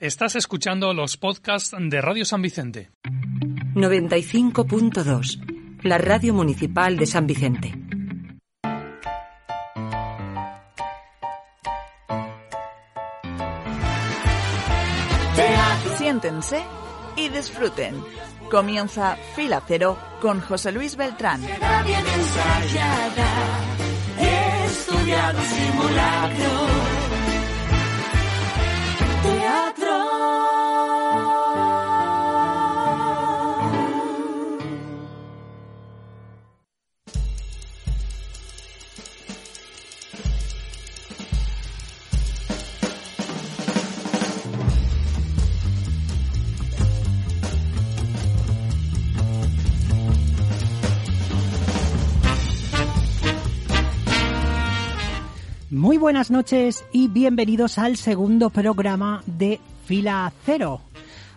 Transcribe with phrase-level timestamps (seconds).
[0.00, 2.90] Estás escuchando los podcasts de Radio San Vicente.
[3.74, 7.72] 95.2, la radio municipal de San Vicente.
[15.96, 16.64] Siéntense
[17.14, 17.94] y disfruten.
[18.50, 21.40] Comienza Fila Cero con José Luis Beltrán.
[21.40, 23.60] bien ensayada,
[24.66, 26.93] estudiado simulacro.
[55.74, 60.80] Muy buenas noches y bienvenidos al segundo programa de Fila Cero.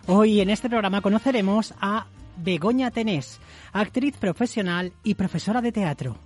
[0.06, 3.40] Hoy en este programa conoceremos a Begoña Tenés,
[3.72, 6.18] actriz profesional y profesora de teatro.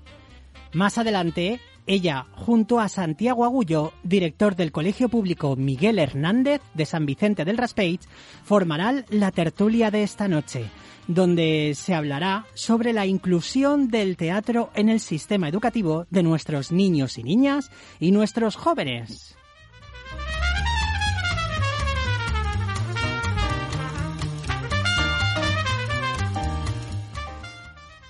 [0.74, 7.06] Más adelante, ella, junto a Santiago Agullo, director del Colegio Público Miguel Hernández de San
[7.06, 8.00] Vicente del Raspeig,
[8.44, 10.70] formarán la tertulia de esta noche,
[11.08, 17.18] donde se hablará sobre la inclusión del teatro en el sistema educativo de nuestros niños
[17.18, 19.36] y niñas y nuestros jóvenes.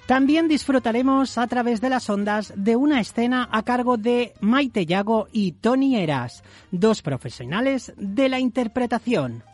[0.07, 5.29] También disfrutaremos a través de las ondas de una escena a cargo de Maite Yago
[5.33, 9.45] y Tony Eras, dos profesionales de la interpretación.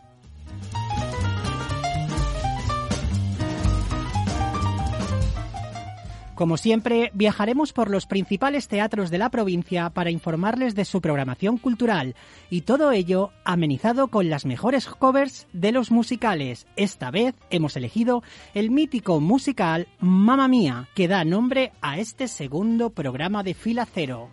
[6.39, 11.57] Como siempre, viajaremos por los principales teatros de la provincia para informarles de su programación
[11.57, 12.15] cultural
[12.49, 16.65] y todo ello amenizado con las mejores covers de los musicales.
[16.77, 18.23] Esta vez hemos elegido
[18.53, 24.29] el mítico musical Mamma Mía, que da nombre a este segundo programa de Fila Cero.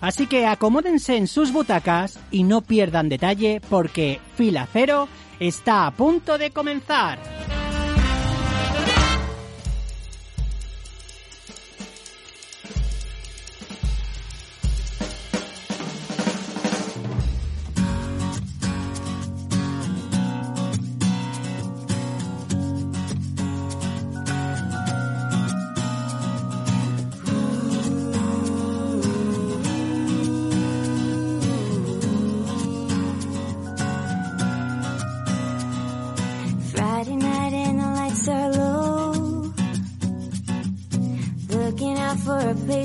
[0.00, 5.08] Así que acomódense en sus butacas y no pierdan detalle porque Fila Cero
[5.40, 7.18] está a punto de comenzar.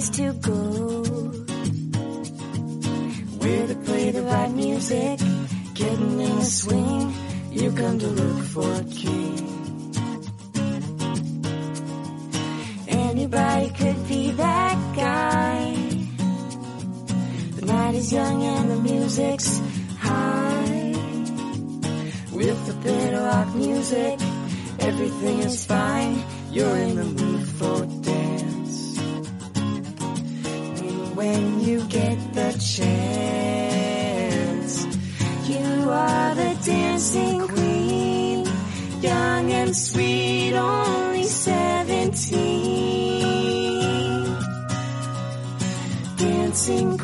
[0.06, 1.04] Place to go.
[3.40, 5.20] Where to play the right music.
[5.74, 7.14] Getting in the swing.
[7.52, 9.94] You come to look for a king.
[12.88, 15.76] Anybody could be that guy.
[17.56, 19.62] The night is young and the music's
[20.00, 20.94] high.
[22.32, 24.20] With the bit rock music,
[24.80, 26.24] everything is fine.
[26.52, 27.85] You're in the mood for
[31.26, 33.96] when you get the chance,
[35.50, 38.46] you are the dancing queen,
[39.02, 42.66] young and sweet, only seventeen.
[46.18, 46.98] Dancing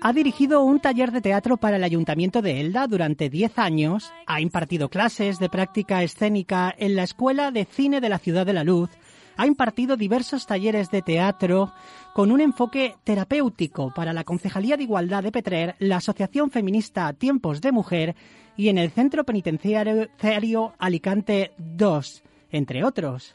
[0.00, 4.40] Ha dirigido un taller de teatro para el Ayuntamiento de Elda durante 10 años, ha
[4.40, 8.64] impartido clases de práctica escénica en la Escuela de Cine de la Ciudad de la
[8.64, 8.88] Luz,
[9.36, 11.74] ha impartido diversos talleres de teatro
[12.14, 17.60] con un enfoque terapéutico para la Concejalía de Igualdad de Petrer, la Asociación Feminista Tiempos
[17.60, 18.16] de Mujer
[18.56, 23.34] y en el Centro Penitenciario Alicante II, entre otros.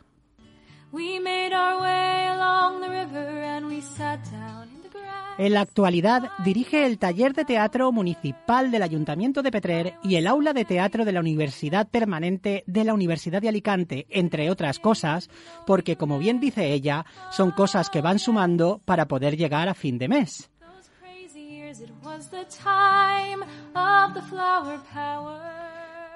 [5.38, 10.28] En la actualidad dirige el taller de teatro municipal del Ayuntamiento de Petrer y el
[10.28, 15.30] aula de teatro de la Universidad Permanente de la Universidad de Alicante, entre otras cosas,
[15.66, 19.98] porque como bien dice ella, son cosas que van sumando para poder llegar a fin
[19.98, 20.50] de mes.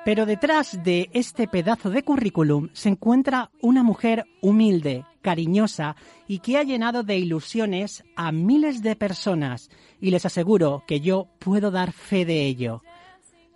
[0.05, 5.95] Pero detrás de este pedazo de currículum se encuentra una mujer humilde, cariñosa
[6.27, 9.69] y que ha llenado de ilusiones a miles de personas
[10.01, 12.83] y les aseguro que yo puedo dar fe de ello.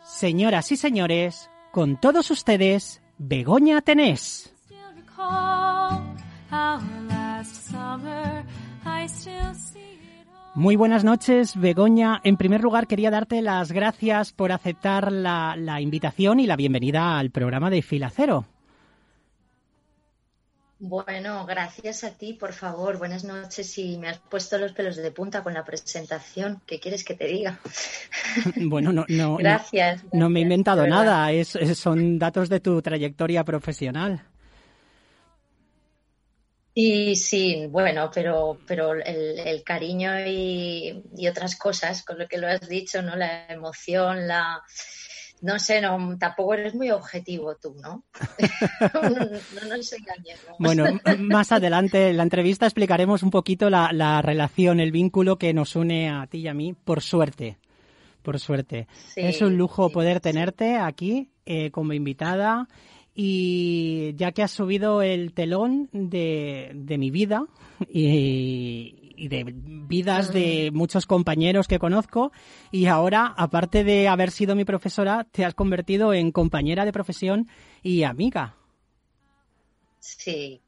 [0.04, 4.54] Señoras y señores, con todos ustedes, Begoña Tenés.
[10.58, 12.20] Muy buenas noches, Begoña.
[12.24, 17.20] En primer lugar, quería darte las gracias por aceptar la, la invitación y la bienvenida
[17.20, 18.46] al programa de Fila Cero.
[20.80, 22.98] Bueno, gracias a ti, por favor.
[22.98, 26.60] Buenas noches y me has puesto los pelos de punta con la presentación.
[26.66, 27.60] ¿Qué quieres que te diga?
[28.56, 30.04] Bueno, no, no, no- Gracias.
[30.12, 34.24] no, me he inventado nada, es- son datos de tu trayectoria profesional.
[36.80, 42.38] Y sí, bueno, pero, pero el, el cariño y, y otras cosas, con lo que
[42.38, 43.16] lo has dicho, ¿no?
[43.16, 44.62] La emoción, la...
[45.42, 48.04] No sé, no, tampoco eres muy objetivo tú, ¿no?
[48.94, 50.56] no, no nos engañemos.
[50.60, 50.86] Bueno,
[51.18, 55.76] más adelante en la entrevista explicaremos un poquito la, la relación, el vínculo que nos
[55.76, 57.58] une a ti y a mí, por suerte.
[58.22, 58.88] Por suerte.
[59.16, 62.68] Sí, es un lujo sí, poder tenerte aquí eh, como invitada
[63.20, 67.46] y ya que has subido el telón de, de mi vida
[67.90, 72.32] y, y de vidas de muchos compañeros que conozco
[72.72, 77.50] y ahora, aparte de haber sido mi profesora, te has convertido en compañera de profesión
[77.82, 78.56] y amiga.
[80.00, 80.62] Sí,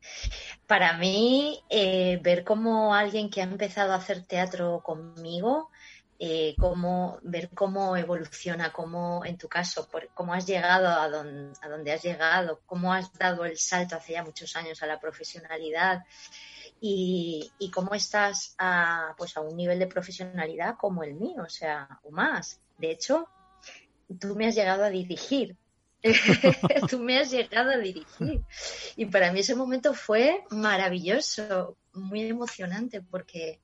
[0.66, 5.70] para mí eh, ver cómo alguien que ha empezado a hacer teatro conmigo,
[6.20, 11.70] eh, cómo, ver cómo evoluciona, cómo en tu caso, cómo has llegado a, don- a
[11.70, 16.04] donde has llegado, cómo has dado el salto hace ya muchos años a la profesionalidad
[16.82, 21.50] y, y cómo estás a, pues a un nivel de profesionalidad como el mío, o
[21.50, 22.60] sea, o más.
[22.78, 23.28] De hecho,
[24.20, 25.56] tú me has llegado a dirigir.
[26.90, 28.42] tú me has llegado a dirigir.
[28.96, 33.60] Y para mí ese momento fue maravilloso, muy emocionante, porque,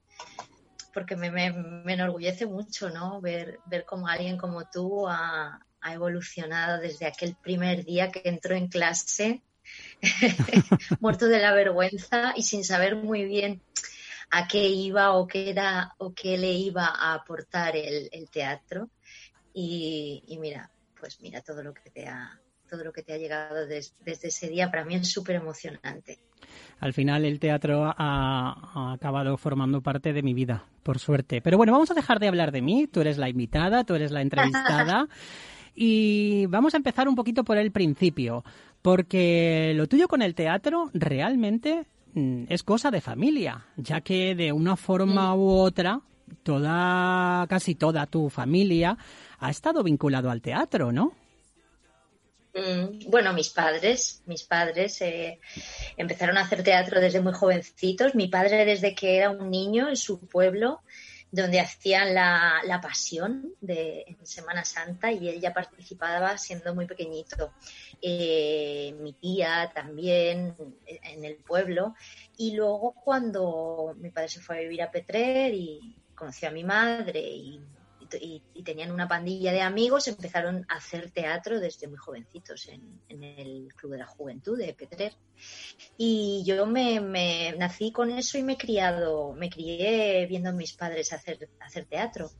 [0.95, 3.19] porque me, me- me enorgullece mucho, ¿no?
[3.21, 8.69] Ver, ver cómo alguien como tú ha, evolucionado desde aquel primer día que entró en
[8.69, 9.43] clase,
[10.99, 13.61] muerto de la vergüenza y sin saber muy bien
[14.31, 18.89] a qué iba o qué era o qué le iba a aportar el, el teatro.
[19.53, 23.17] Y, y mira, pues mira todo lo que te ha, todo lo que te ha
[23.17, 24.69] llegado desde ese día.
[24.69, 26.19] Para mí es súper emocionante.
[26.79, 31.41] Al final el teatro ha, ha, acabado formando parte de mi vida, por suerte.
[31.41, 32.87] Pero bueno, vamos a dejar de hablar de mí.
[32.87, 35.07] Tú eres la invitada, tú eres la entrevistada.
[35.75, 38.43] y vamos a empezar un poquito por el principio,
[38.81, 44.51] porque lo tuyo con el teatro realmente mm, es cosa de familia, ya que de
[44.51, 46.01] una forma u otra
[46.43, 48.97] toda casi toda tu familia
[49.39, 51.13] ha estado vinculado al teatro, ¿no?
[52.55, 55.41] Mm, bueno, mis padres, mis padres eh,
[55.97, 58.15] empezaron a hacer teatro desde muy jovencitos.
[58.15, 60.81] Mi padre desde que era un niño en su pueblo,
[61.31, 67.51] donde hacían la, la pasión de Semana Santa y él ya participaba siendo muy pequeñito.
[68.01, 71.93] Eh, mi tía también en el pueblo.
[72.37, 76.63] Y luego cuando mi padre se fue a vivir a Petrer y conoció a mi
[76.63, 77.59] madre y
[78.19, 83.73] y, tenían una pandilla de amigos, empezaron a hacer teatro desde muy jovencitos en, el
[83.75, 85.13] Club de la Juventud de Petrer.
[85.97, 90.73] Y yo me, nací con eso y me he criado, me crié viendo a mis
[90.73, 92.31] padres hacer, hacer teatro.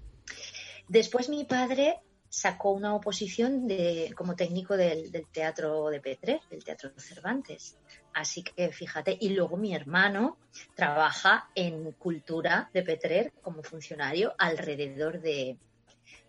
[0.88, 2.02] Después mi padre
[2.36, 7.78] sacó una oposición de, como técnico del, teatro de Petrer, del teatro Cervantes.
[8.14, 10.38] Así que fíjate, y luego mi hermano
[10.76, 15.58] trabaja en cultura de Petrer como funcionario alrededor de,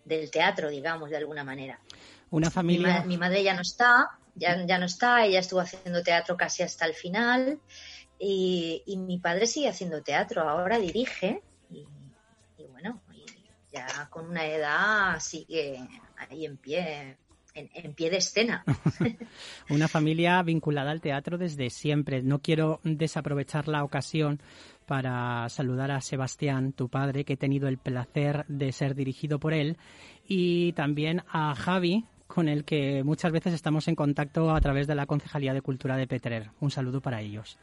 [0.05, 1.81] del teatro, digamos, de alguna manera.
[2.31, 3.03] Una familia.
[3.05, 6.87] Mi, madre ya no está, ya, ya, no está, ella estuvo haciendo teatro casi hasta
[6.87, 7.59] el final.
[8.17, 11.43] Y, mi padre sigue haciendo teatro, ahora dirige.
[11.69, 11.85] Y,
[14.11, 15.80] con una edad sigue
[16.16, 17.16] ahí en pie
[17.56, 18.64] en, pie de escena.
[19.71, 22.23] Una familia vinculada al teatro desde siempre.
[22.23, 24.40] No quiero desaprovechar la ocasión
[24.87, 29.52] para saludar a Sebastián, tu padre, que he tenido el placer de ser dirigido por
[29.52, 29.78] él,
[30.28, 34.95] y también a Javi, con el que muchas veces estamos en contacto a través de
[34.95, 36.50] la Concejalía de Cultura de Petrer.
[36.61, 37.59] Un saludo para ellos.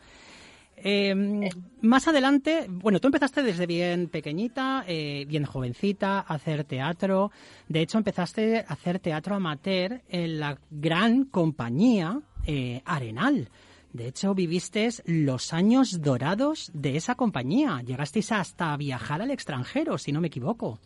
[0.85, 1.47] Em,
[1.81, 7.31] más adelante, bueno, tú empezaste desde bien pequeñita, eh, bien jovencita, a hacer teatro.
[7.69, 13.49] De hecho, empezaste a hacer teatro amateur en la gran compañía eh, Arenal.
[13.93, 17.81] De hecho, viviste los años dorados de esa compañía.
[17.85, 20.81] Llegasteis hasta viajar al extranjero, si no me equivoco.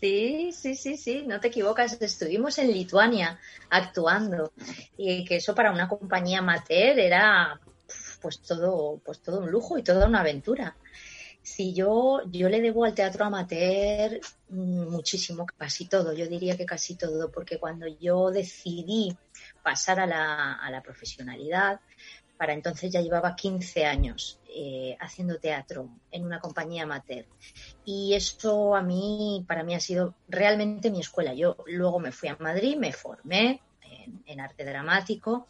[0.00, 2.00] Sí, sí, sí, sí, no te equivocas.
[2.00, 4.52] Estuvimos en Lituania actuando
[4.96, 7.60] y que eso para una compañía amateur era
[8.24, 10.78] pues todo, pues todo un lujo y toda una aventura.
[11.42, 16.94] Si yo, yo le debo al teatro amateur muchísimo, casi todo, yo diría que casi
[16.94, 19.14] todo, porque cuando yo decidí
[19.62, 21.80] pasar a la, a la profesionalidad,
[22.38, 27.26] para entonces ya llevaba 15 años eh, haciendo teatro en una compañía amateur.
[27.84, 31.34] Y eso a mí, para mí ha sido realmente mi escuela.
[31.34, 33.60] Yo luego me fui a Madrid, me formé,
[34.26, 35.46] en, arte dramático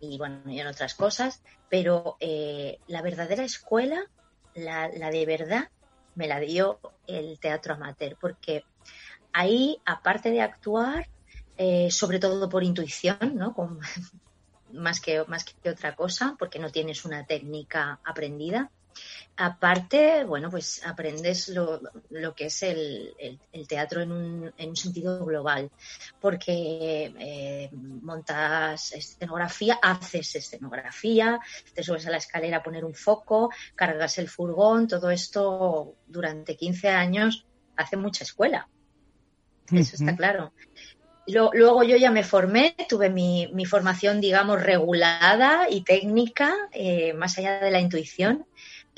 [0.00, 4.06] y bueno, y en otras cosas, pero eh, la verdadera escuela,
[4.54, 5.68] la, de verdad,
[6.14, 8.64] me la dio el teatro amateur, porque
[9.32, 11.08] ahí, aparte de actuar,
[11.56, 13.54] eh, sobre todo por intuición, ¿no?
[14.72, 18.70] más, que, más que otra cosa, porque no tienes una técnica aprendida,
[19.40, 21.80] Aparte, bueno, pues aprendes lo,
[22.10, 23.14] lo que es el,
[23.52, 25.70] el, teatro en un, en un, sentido global,
[26.20, 31.38] porque eh, montas escenografía, haces escenografía,
[31.72, 36.56] te subes a la escalera a poner un foco, cargas el furgón, todo esto durante
[36.56, 38.68] 15 años hace mucha escuela.
[39.70, 40.52] Eso está claro.
[41.28, 47.36] Luego yo ya me formé, tuve mi, mi formación, digamos, regulada y técnica, eh, más
[47.36, 48.46] allá de la intuición,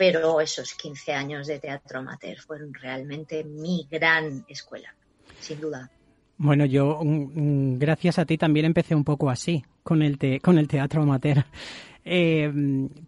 [0.00, 4.94] pero esos 15 años de teatro amateur fueron realmente mi gran escuela,
[5.38, 5.90] sin duda.
[6.38, 10.56] Bueno, yo mm, mm, gracias a ti también empecé un poco así, con el, con
[10.56, 11.44] el teatro amateur.
[12.02, 12.50] Eh,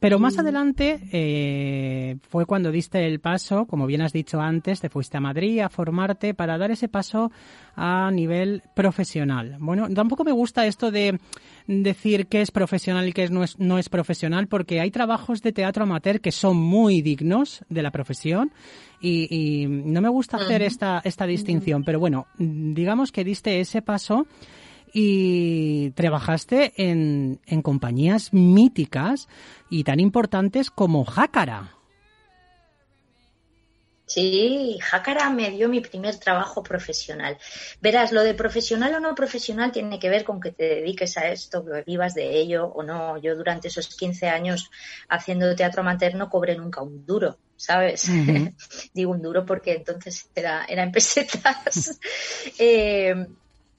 [0.01, 0.41] pero más mm.
[0.41, 5.21] adelante eh, fue cuando diste el paso, como bien has dicho antes, te fuiste a
[5.21, 7.33] Madrid a formarte para dar ese paso
[7.75, 9.57] a nivel profesional.
[9.61, 11.19] Bueno, tampoco me gusta esto de
[11.67, 15.53] decir qué es profesional y qué no es, no es profesional, porque hay trabajos de
[15.53, 18.53] teatro amateur que son muy dignos de la profesión
[19.01, 24.27] y, no me gusta hacer esta, esta distinción, pero bueno, digamos que diste ese paso
[24.93, 29.29] y trabajaste en, en compañías míticas
[29.71, 31.82] y tan importantes como Jácara.
[34.13, 37.39] Sí, Jácara me dio mi primer trabajo profesional.
[37.81, 41.29] Verás, lo de profesional o no profesional tiene que ver con que te dediques a
[41.29, 43.17] esto, que vivas de ello o no.
[43.17, 44.71] Yo durante esos 15 años
[45.09, 48.07] haciendo teatro materno cobré nunca un duro, ¿sabes?
[48.93, 51.99] Digo un duro porque entonces era, era en pesetas.
[52.59, 53.15] eh,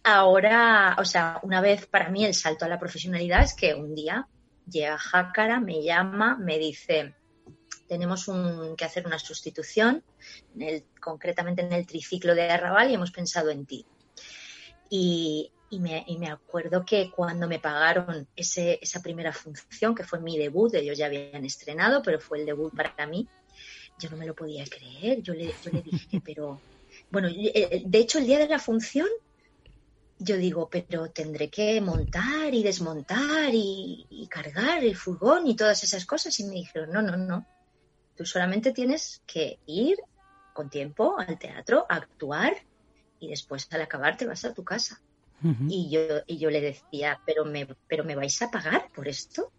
[0.03, 3.93] ahora, o sea, una vez para mí el salto a la profesionalidad es que un
[3.93, 4.27] día
[4.67, 7.13] llega Jácara, me llama, me dice,
[7.87, 10.03] tenemos un, que hacer una sustitución,
[10.55, 13.87] en el- concretamente en el triciclo de Arrabal y hemos pensado en ti.
[14.89, 20.19] Y, me, y me acuerdo que cuando me pagaron ese, esa primera función, que fue
[20.21, 23.27] mi debut, ellos ya habían estrenado, pero fue el debut para mí,
[23.97, 25.21] yo no me lo podía creer.
[25.23, 26.63] Yo le, yo le dije, pero
[27.09, 29.07] bueno, eh, de hecho el día de la función
[30.19, 36.05] yo digo, pero tendré que montar y desmontar y cargar el furgón y todas esas
[36.05, 36.39] cosas.
[36.39, 37.47] Y me dijeron, no, no, no.
[38.15, 39.97] Tú solamente tienes que ir
[40.53, 42.55] con tiempo al teatro, a actuar
[43.19, 45.01] y después al acabar te vas a tu casa.
[45.67, 49.51] Y yo, y yo le decía, ¿pero me, ¿pero me vais a pagar por esto?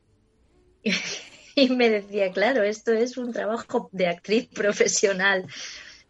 [1.57, 5.47] Y me decía, claro, esto es un trabajo de actriz profesional.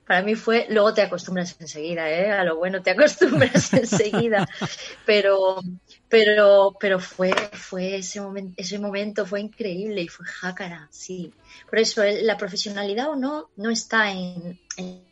[0.07, 2.31] Para mí fue, luego te acostumbras enseguida, ¿eh?
[2.31, 4.49] A lo bueno te acostumbras enseguida.
[5.05, 5.61] Pero,
[6.15, 11.33] pero, pero fue, fue ese momento, ese momento fue increíble y fue jácara, sí.
[11.69, 15.05] Por eso la profesionalidad o no, no está en, en,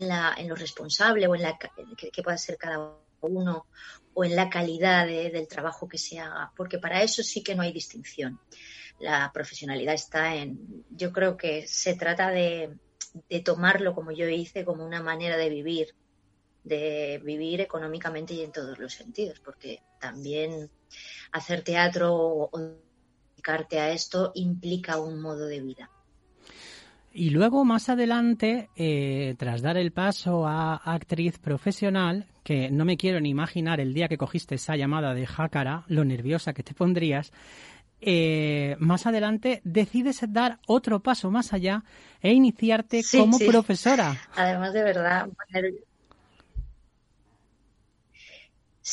[0.00, 3.64] la, en lo responsable o en la que, pueda ser cada uno
[4.12, 7.54] o en la calidad de- del trabajo que se haga, porque para eso sí que
[7.54, 8.38] no hay distinción.
[8.98, 12.76] La profesionalidad está en, yo creo que se trata de,
[13.30, 15.94] de tomarlo como yo hice, como una manera de vivir,
[16.64, 20.70] de vivir económicamente y en todos los sentidos, porque también
[21.32, 22.58] hacer teatro o o
[23.36, 25.90] dedicarte a esto implica un modo de vida.
[27.12, 32.96] Y luego, más adelante, eh, tras dar el paso a actriz profesional, que no me
[32.96, 36.74] quiero ni imaginar el día que cogiste esa llamada de Jácara, lo nerviosa que te
[36.74, 37.32] pondrías,
[38.00, 41.82] eh, más adelante decides dar otro paso más allá
[42.22, 43.46] e iniciarte Sí, como sí.
[43.46, 44.14] profesora.
[44.36, 45.74] Además, de verdad, poner-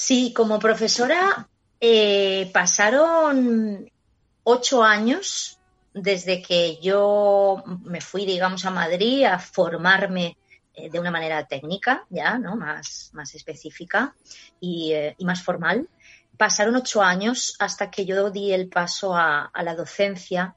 [0.07, 1.49] Sí, como profesora
[1.81, 3.89] eh, pasaron
[4.43, 5.57] ocho años
[5.95, 10.37] desde que yo me fui, digamos, a Madrid a formarme
[10.75, 12.55] eh, de una manera técnica, ya, ¿no?
[12.55, 14.13] Más, más específica
[14.59, 15.89] y, eh, y más formal.
[16.37, 20.55] Pasaron ocho años hasta que yo di el paso a la docencia.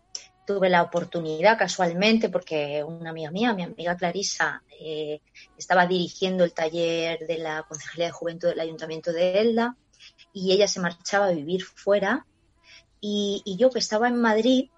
[0.48, 5.20] Tuve la oportunidad casualmente porque una amiga mía, mi amiga Clarisa, eh,
[5.58, 9.76] estaba dirigiendo el taller de la Concejalía de Juventud del Ayuntamiento de Elda
[10.32, 12.24] y ella se marchaba a vivir fuera
[12.98, 14.70] y, yo que estaba en Madrid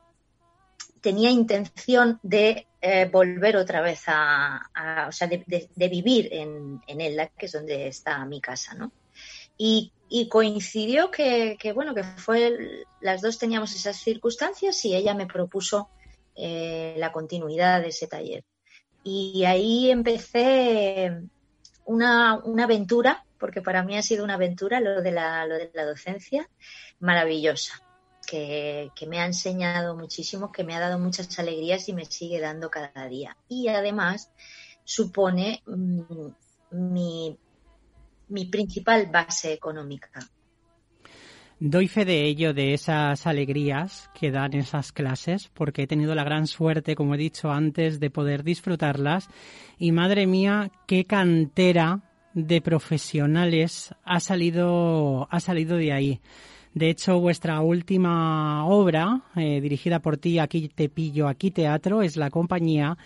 [1.00, 7.28] tenía intención de eh, volver otra vez a, o sea, de vivir en, en Elda,
[7.28, 8.90] que es donde está mi casa, ¿no?
[9.62, 9.92] Y,
[10.30, 15.90] coincidió que, bueno, que fue, las dos teníamos esas circunstancias y ella me propuso
[16.34, 18.42] eh, la continuidad de ese taller.
[19.04, 21.12] Y ahí empecé
[21.84, 25.70] una, una aventura, porque para mí ha sido una aventura lo de la, lo de
[25.74, 26.48] la docencia,
[26.98, 27.82] maravillosa,
[28.26, 32.40] que, que me ha enseñado muchísimo, que me ha dado muchas alegrías y me sigue
[32.40, 33.36] dando cada día.
[33.46, 34.32] Y además
[34.84, 36.28] supone mm,
[36.70, 37.38] mi,
[38.30, 40.10] mi principal base económica.
[41.62, 46.24] Doy fe de ello, de esas alegrías que dan esas clases, porque he tenido la
[46.24, 49.28] gran suerte, como he dicho antes, de poder disfrutarlas.
[49.78, 52.00] Y madre mía, qué cantera
[52.32, 56.20] de profesionales ha salido, ha salido de ahí.
[56.72, 62.16] De hecho, vuestra última obra, eh, dirigida por ti, Aquí te pillo, aquí teatro, es
[62.16, 62.96] La compañía,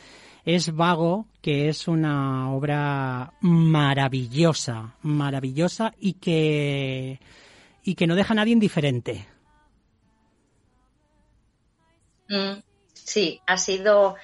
[0.45, 7.21] es Vago, que es una obra maravillosa, maravillosa y que
[7.83, 9.27] y que no deja a nadie indiferente.
[12.29, 12.61] Mm,
[12.93, 14.17] sí, ha sido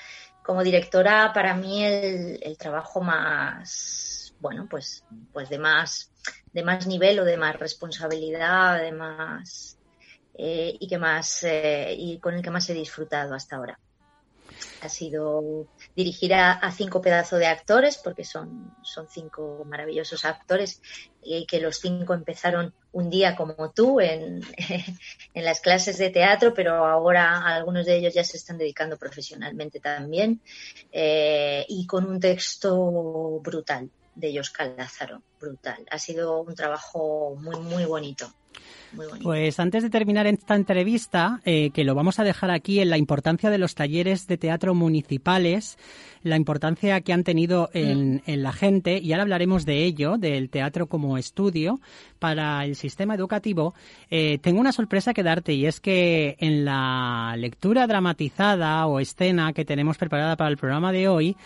[0.43, 6.11] como directora para mí el, el trabajo más, bueno, pues, pues de más,
[6.53, 9.79] de más nivel o de más responsabilidad, de más
[10.35, 13.79] eh, y que más eh, y con el que más he disfrutado hasta ahora.
[14.81, 20.81] Ha sido dirigir a, cinco pedazos de actores, porque son, son cinco maravillosos actores,
[21.23, 24.41] y que los cinco empezaron un día como tú en,
[25.35, 29.81] en las clases de teatro, pero ahora algunos de ellos ya se están dedicando profesionalmente
[29.81, 30.41] también,
[30.93, 35.85] eh, y con un texto brutal de Josca Lázaro, brutal.
[35.91, 38.33] Ha sido un trabajo muy, muy bonito.
[38.93, 39.25] Muy bonito.
[39.25, 42.99] Pues antes de terminar esta entrevista, eh, que lo vamos a dejar aquí en la
[42.99, 45.79] importancia de los talleres de teatro municipales,
[46.23, 50.51] la importancia que han tenido en, en la gente, y ahora hablaremos de ello, del
[50.51, 51.81] teatro como estudio
[52.19, 53.75] para el sistema educativo,
[54.11, 59.53] eh, tengo una sorpresa que darte y es que en la lectura dramatizada o escena
[59.53, 61.37] que tenemos preparada para el programa de hoy,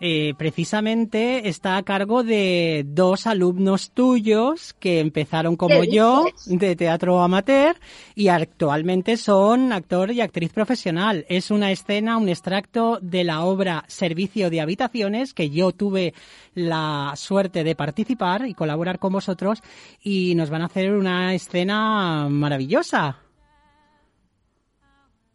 [0.00, 6.74] eh, precisamente está a cargo de dos alumnos tuyos que empezaron como ¿Qué yo de
[6.74, 7.76] teatro amateur
[8.14, 11.26] y actualmente son actor y actriz profesional.
[11.28, 16.14] Es una escena, un extracto de la obra Servicio de Habitaciones que yo tuve
[16.54, 19.62] la suerte de participar y colaborar con vosotros
[20.02, 23.18] y nos van a hacer una escena maravillosa.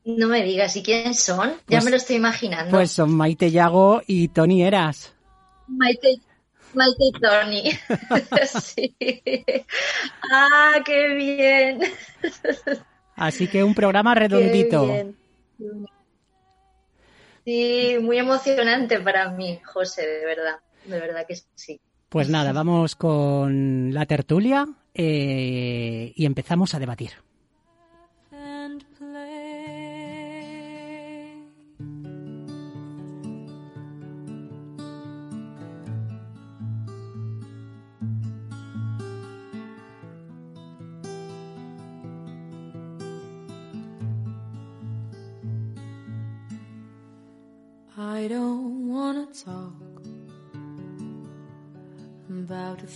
[0.06, 1.50] No me digas, ¿y quiénes son?
[1.68, 2.72] ya Pues- me lo estoy imaginando.
[2.72, 5.14] Pues son Maite Yago y Tony Eras.
[5.68, 6.20] Maite,
[6.74, 7.72] Maite y Tony.
[8.62, 8.96] sí.
[10.32, 11.80] Ah, qué bien.
[13.16, 14.86] Así que un programa Qué redondito.
[14.86, 15.18] bien.
[17.46, 20.56] Sí, muy emocionante para mí, José, de verdad.
[20.86, 21.80] De verdad que sí.
[22.10, 27.12] Pues nada, vamos con la tertulia eh, y empezamos a debatir.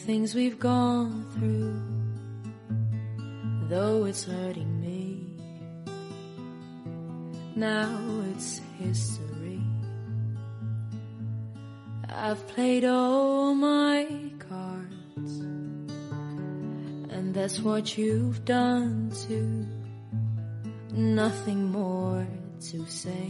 [0.10, 1.80] Things we've gone through
[3.70, 5.24] though it's hurting me.
[7.56, 7.96] Now
[8.32, 9.62] it's history.
[12.10, 14.08] I've played all my
[14.40, 15.34] cards,
[17.14, 19.68] and that's what you've done too.
[20.92, 22.26] Nothing more
[22.72, 23.28] to say,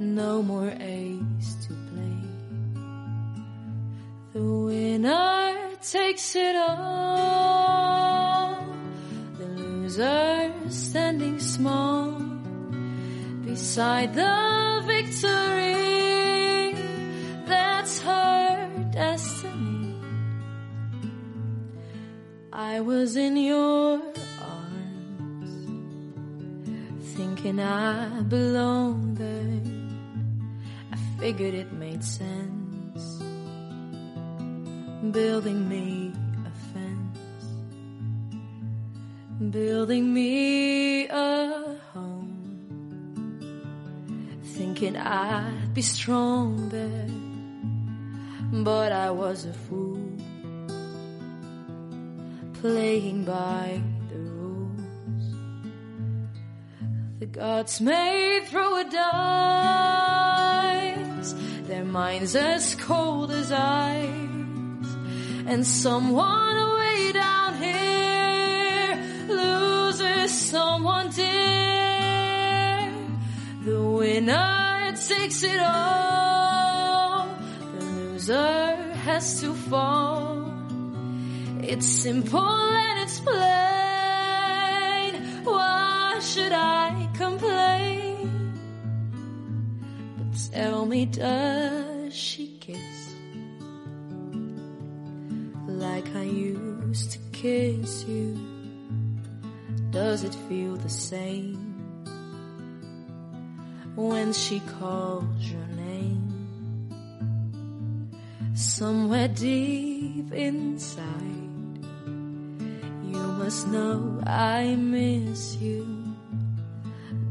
[0.00, 1.55] no more ace
[6.06, 8.04] takes it all.
[9.38, 12.12] The loser standing small
[13.44, 16.74] beside the victory.
[17.46, 19.96] That's her destiny.
[22.52, 24.00] I was in your
[24.54, 25.54] arms,
[27.16, 29.60] thinking I belonged there.
[30.92, 32.55] I figured it made sense
[35.12, 36.10] building me
[36.46, 37.18] a fence,
[39.50, 42.32] building me a home,
[44.42, 47.10] thinking I'd be strong there,
[48.64, 50.00] but I was a fool,
[52.54, 55.36] playing by the rules.
[57.18, 58.94] The gods may throw a dice,
[61.66, 64.36] their minds as cold as ice
[65.46, 72.92] and someone way down here loses someone dear.
[73.64, 77.28] The winner takes it all.
[77.78, 80.52] The loser has to fall.
[81.62, 83.44] It's simple and it's plain.
[85.44, 88.30] Why should I complain?
[90.16, 93.05] But tell me, does she kiss?
[95.88, 98.26] Like I used to kiss you?
[99.90, 101.60] Does it feel the same
[103.94, 106.24] when she calls your name?
[108.54, 111.78] Somewhere deep inside,
[113.12, 115.82] you must know I miss you.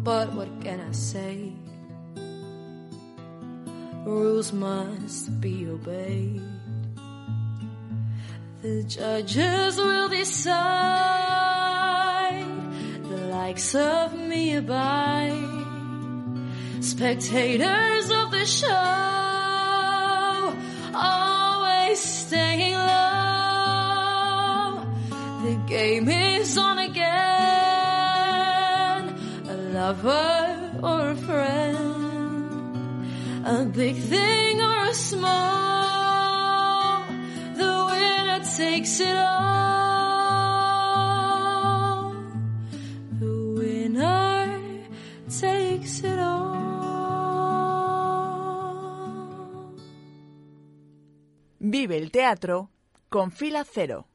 [0.04, 1.52] But what can I say?
[4.06, 6.55] Rules must be obeyed.
[8.66, 10.58] The judges will decide.
[13.04, 15.66] The likes of me abide.
[16.80, 18.72] Spectators of the show,
[20.96, 22.90] always staying low.
[25.46, 27.06] The game is on again.
[29.48, 31.86] A lover or a friend,
[33.46, 35.95] a big thing or a small.
[38.58, 38.86] It.
[51.60, 52.70] Vive el teatro
[53.10, 54.08] con fila cero.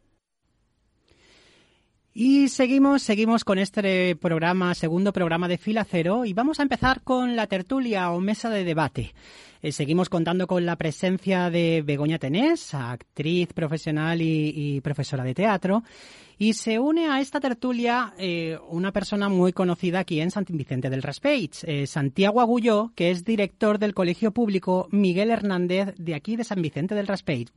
[2.13, 7.03] Y seguimos, seguimos con este programa, segundo programa de Fila Cero, y vamos a empezar
[7.03, 9.15] con la tertulia o mesa de debate.
[9.63, 15.85] Eh, seguimos contando con la presencia de Begoña Tenés, actriz profesional y, profesora de teatro,
[16.37, 20.91] y se une a esta tertulia eh, una persona muy conocida aquí en San Vicente
[20.91, 26.35] del Raspeig, eh, Santiago Agulló, que es director del Colegio Público Miguel Hernández de aquí
[26.35, 27.51] de San Vicente del Raspeig.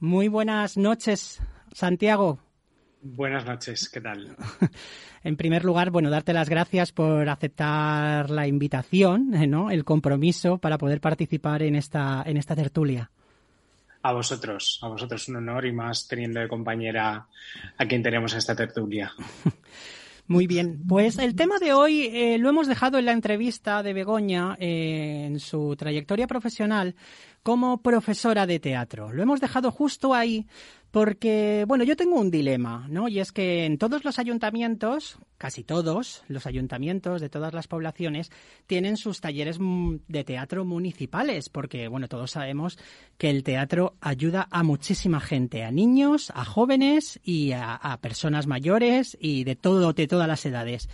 [0.00, 1.40] Muy buenas noches,
[1.72, 2.40] Santiago.
[3.02, 4.36] Buenas noches, ¿qué tal?
[5.24, 9.70] en primer lugar, bueno, darte las gracias por aceptar la invitación, eh, ¿no?
[9.70, 13.10] El compromiso para poder participar en esta, en esta tertulia.
[14.02, 17.26] A vosotros, a vosotros un honor y más teniendo de compañera
[17.76, 19.12] a quien tenemos en esta tertulia.
[20.30, 23.92] Muy bien, pues el tema de hoy eh, lo hemos dejado en la entrevista de
[23.92, 26.94] Begoña eh, en su trayectoria profesional
[27.42, 29.12] como profesora de teatro.
[29.12, 30.46] Lo hemos dejado justo ahí
[30.90, 33.06] porque, bueno, yo tengo un dilema, ¿no?
[33.08, 38.30] Y es que en todos los ayuntamientos, casi todos los ayuntamientos de todas las poblaciones,
[38.66, 42.76] tienen sus talleres de teatro municipales, porque, bueno, todos sabemos
[43.18, 49.16] que el teatro ayuda a muchísima gente, a niños, a jóvenes y a, personas mayores
[49.20, 50.88] y de todo, de todas las edades.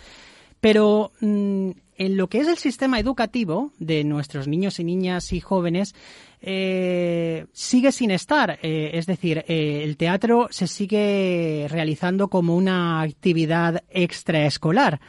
[0.61, 5.40] Pero mm, en lo que es el sistema educativo de nuestros niños y niñas y
[5.40, 5.94] jóvenes,
[6.40, 8.59] eh, sigue sin estar.
[8.62, 15.00] Eh, es decir, eh, el teatro se sigue realizando como una actividad extraescolar.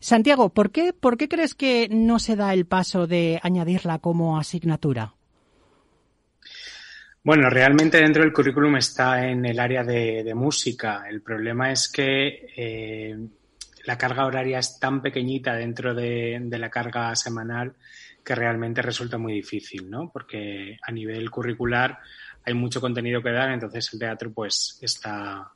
[0.00, 4.38] Santiago, ¿por qué, ¿por qué crees que no se da el paso de añadirla como
[4.38, 5.14] asignatura?
[7.24, 11.04] Bueno, realmente dentro del currículum está en el área de, música.
[11.10, 13.28] El problema es que
[13.88, 17.74] la carga horaria es tan pequeñita dentro de la carga semanal
[18.22, 20.10] que realmente resulta muy difícil, ¿no?
[20.12, 21.98] Porque a nivel curricular
[22.44, 25.52] hay mucho contenido que dar, entonces el teatro pues está,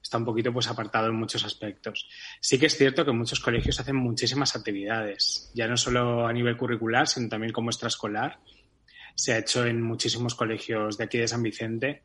[0.00, 2.08] está un poquito pues apartado en muchos aspectos.
[2.40, 6.56] Sí que es cierto que muchos colegios hacen muchísimas actividades, ya no solo a nivel
[6.56, 8.38] curricular, sino también como extraescolar.
[9.16, 12.04] Se ha hecho en muchísimos colegios de aquí de San Vicente.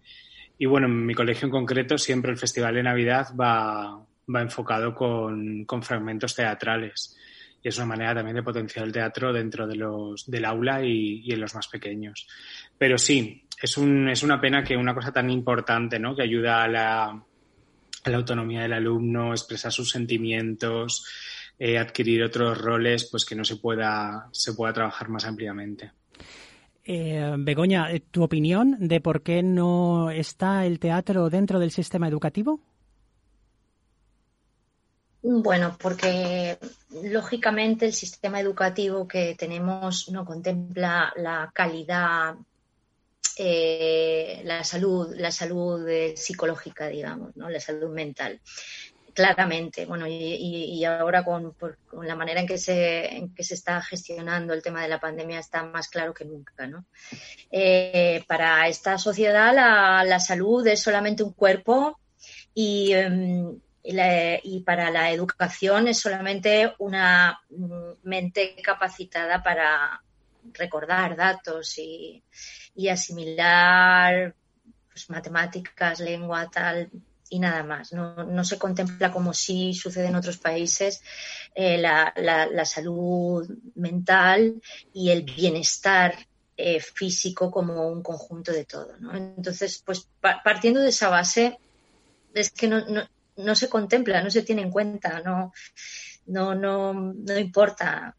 [0.58, 4.94] Y bueno, en mi colegio en concreto siempre el Festival de Navidad va, va enfocado
[4.94, 7.18] con, con fragmentos teatrales
[7.64, 11.32] y es una manera también de potenciar el teatro dentro de los, del aula y,
[11.32, 12.28] en los más pequeños.
[12.78, 16.16] Pero sí, es, un, es una pena que una cosa tan importante, ¿no?
[16.16, 21.06] que ayuda a la, a la autonomía del alumno, expresar sus sentimientos,
[21.58, 25.92] eh, adquirir otros roles, pues que no se pueda, se pueda trabajar más ampliamente.
[26.86, 32.62] Eh, Begoña, ¿tu opinión de por qué no está el teatro dentro del sistema educativo?
[35.30, 36.58] Bueno, porque
[37.04, 42.36] lógicamente el sistema educativo que tenemos no contempla la calidad,
[43.38, 47.50] eh, la salud, la salud eh, psicológica, digamos, ¿no?
[47.50, 48.40] la salud mental.
[49.14, 51.54] Claramente, bueno, y, ahora con,
[52.04, 55.64] la manera en que, se, que se está gestionando el tema de la pandemia está
[55.64, 56.86] más claro que nunca, ¿no?
[57.52, 62.00] Eh, para esta sociedad la, la, salud es solamente un cuerpo
[62.54, 62.94] y,
[63.88, 67.40] em, y, para la educación es solamente una
[68.04, 70.02] mente capacitada para
[70.54, 72.24] recordar datos y,
[72.90, 74.36] asimilar
[74.90, 76.90] pues, matemáticas, lengua, tal,
[77.30, 77.94] y nada más.
[77.94, 81.02] No, se contempla como si sucede en otros países
[81.56, 84.62] eh, la, salud mental
[84.94, 86.16] y el bienestar
[86.56, 88.94] eh, físico como un conjunto de todo.
[89.14, 91.58] Entonces, pues partiendo de esa base,
[92.34, 93.08] es que no, no
[93.56, 95.54] se contempla, no se tiene en cuenta, no,
[96.28, 98.16] no, no, no importa.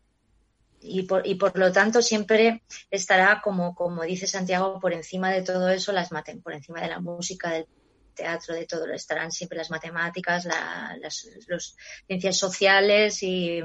[0.80, 5.42] Y por, y por lo tanto siempre estará, como, como dice Santiago, por encima de
[5.42, 6.10] todo eso, las
[6.42, 7.66] por encima de la música, del
[8.14, 11.28] teatro, de todo, estarán siempre las matemáticas, las
[12.06, 13.60] ciencias sociales y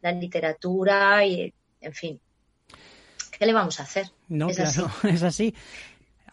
[0.00, 2.20] la literatura y, en fin.
[3.38, 4.06] ¿Qué le vamos a hacer?
[4.28, 5.54] No, claro, es así.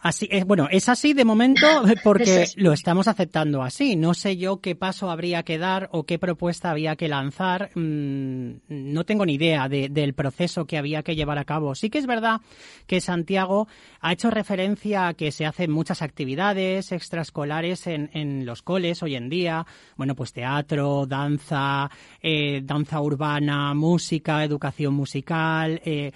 [0.02, 1.66] Así es, bueno, es así de momento
[2.04, 3.96] porque lo estamos aceptando así.
[3.96, 7.70] No sé yo qué paso habría que dar o qué propuesta había que lanzar.
[7.74, 11.74] Mm, no tengo ni idea del proceso que había que llevar a cabo.
[11.74, 12.40] Sí que es verdad
[12.86, 13.68] que Santiago
[14.00, 19.16] ha hecho referencia a que se hacen muchas actividades extraescolares en, en los coles hoy
[19.16, 19.66] en día.
[19.96, 21.90] Bueno, pues teatro, danza,
[22.22, 25.82] eh, danza urbana, música, educación musical.
[25.84, 26.12] Eh,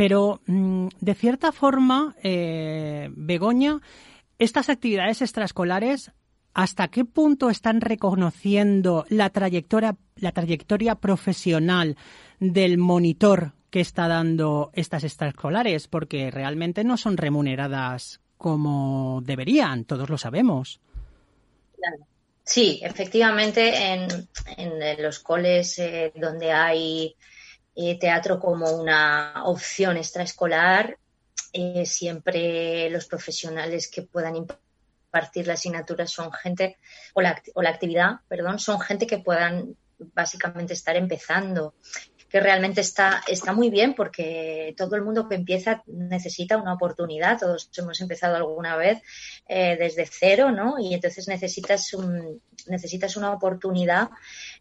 [0.00, 3.82] pero, mm, de cierta forma, eh, Begoña,
[4.38, 6.10] estas actividades extraescolares,
[6.54, 11.98] ¿hasta qué punto están reconociendo la trayectoria, la trayectoria profesional
[12.38, 15.86] del monitor que está dando estas extraescolares?
[15.86, 20.80] Porque realmente no son remuneradas como deberían, todos lo sabemos.
[22.42, 24.08] Sí, efectivamente, en,
[24.56, 27.14] en los coles eh, donde hay
[27.74, 30.98] eh, teatro como una opción extraescolar,
[31.52, 36.78] eh, siempre los profesionales que puedan impartir la asignatura son gente,
[37.14, 39.76] o la, o la actividad, perdón, son gente que puedan
[40.14, 41.74] básicamente estar empezando
[42.30, 47.38] que realmente está, está muy bien porque todo el mundo que empieza necesita una oportunidad.
[47.40, 49.02] Todos hemos empezado alguna vez
[49.48, 50.78] eh, desde cero, ¿no?
[50.78, 54.10] Y entonces necesitas, un, necesitas una oportunidad,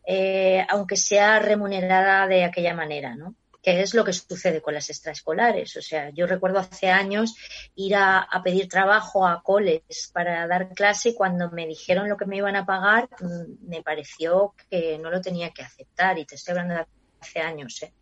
[0.04, 3.36] eh, aunque sea remunerada de aquella manera, ¿no?
[3.62, 5.76] que es lo que sucede con las extraescolares.
[5.76, 7.36] O sea, yo recuerdo hace años
[7.76, 12.16] ir a, a, pedir trabajo a coles para dar clase y cuando me dijeron lo
[12.16, 16.18] que me iban a pagar, mm, me pareció que no lo tenía que aceptar.
[16.18, 16.80] Y te estoy hablando de
[17.20, 17.82] hace años.
[17.84, 17.94] ¿eh?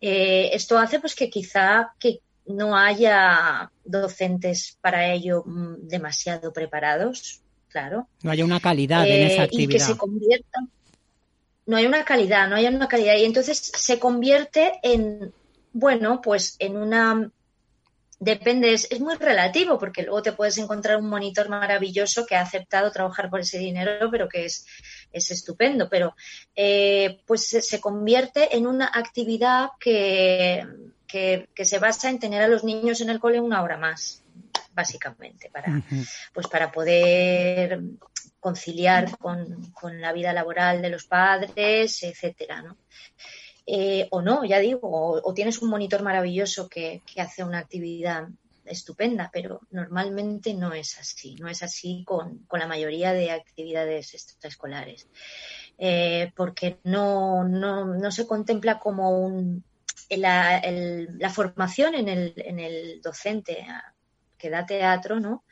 [0.00, 7.40] Eh, esto hace pues que quizá que no haya docentes para ello mm, demasiado preparados,
[7.68, 8.08] claro.
[8.22, 9.70] No haya una calidad en esa actividad.
[9.70, 10.60] Eh, y que se convierta.
[11.66, 13.16] No hay una calidad, no hay una calidad.
[13.16, 15.32] Y entonces se convierte en,
[15.72, 17.30] bueno, pues en una
[18.24, 22.42] depende, es, es, muy relativo, porque luego te puedes encontrar un monitor maravilloso que ha
[22.42, 24.66] aceptado trabajar por ese dinero, pero que es
[25.12, 26.14] es estupendo, pero
[26.56, 30.66] eh, pues se, se, convierte en una actividad que,
[31.06, 34.22] que, que, se basa en tener a los niños en el cole una hora más,
[34.72, 35.82] básicamente, para,
[36.32, 37.80] pues para poder
[38.40, 42.76] conciliar con, con, la vida laboral de los padres, etcétera, ¿no?
[43.66, 48.28] Eh, o no, ya digo, o, tienes un monitor maravilloso que, hace una actividad
[48.64, 55.08] estupenda, pero normalmente no es así, no es así con, la mayoría de actividades extraescolares,
[55.78, 57.44] eh, porque no,
[58.10, 59.64] se contempla como un,
[60.10, 63.66] la, el, la formación en el, en el, docente
[64.38, 65.44] que da teatro, ¿no?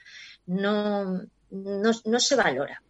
[0.46, 2.83] No, no, no se valora,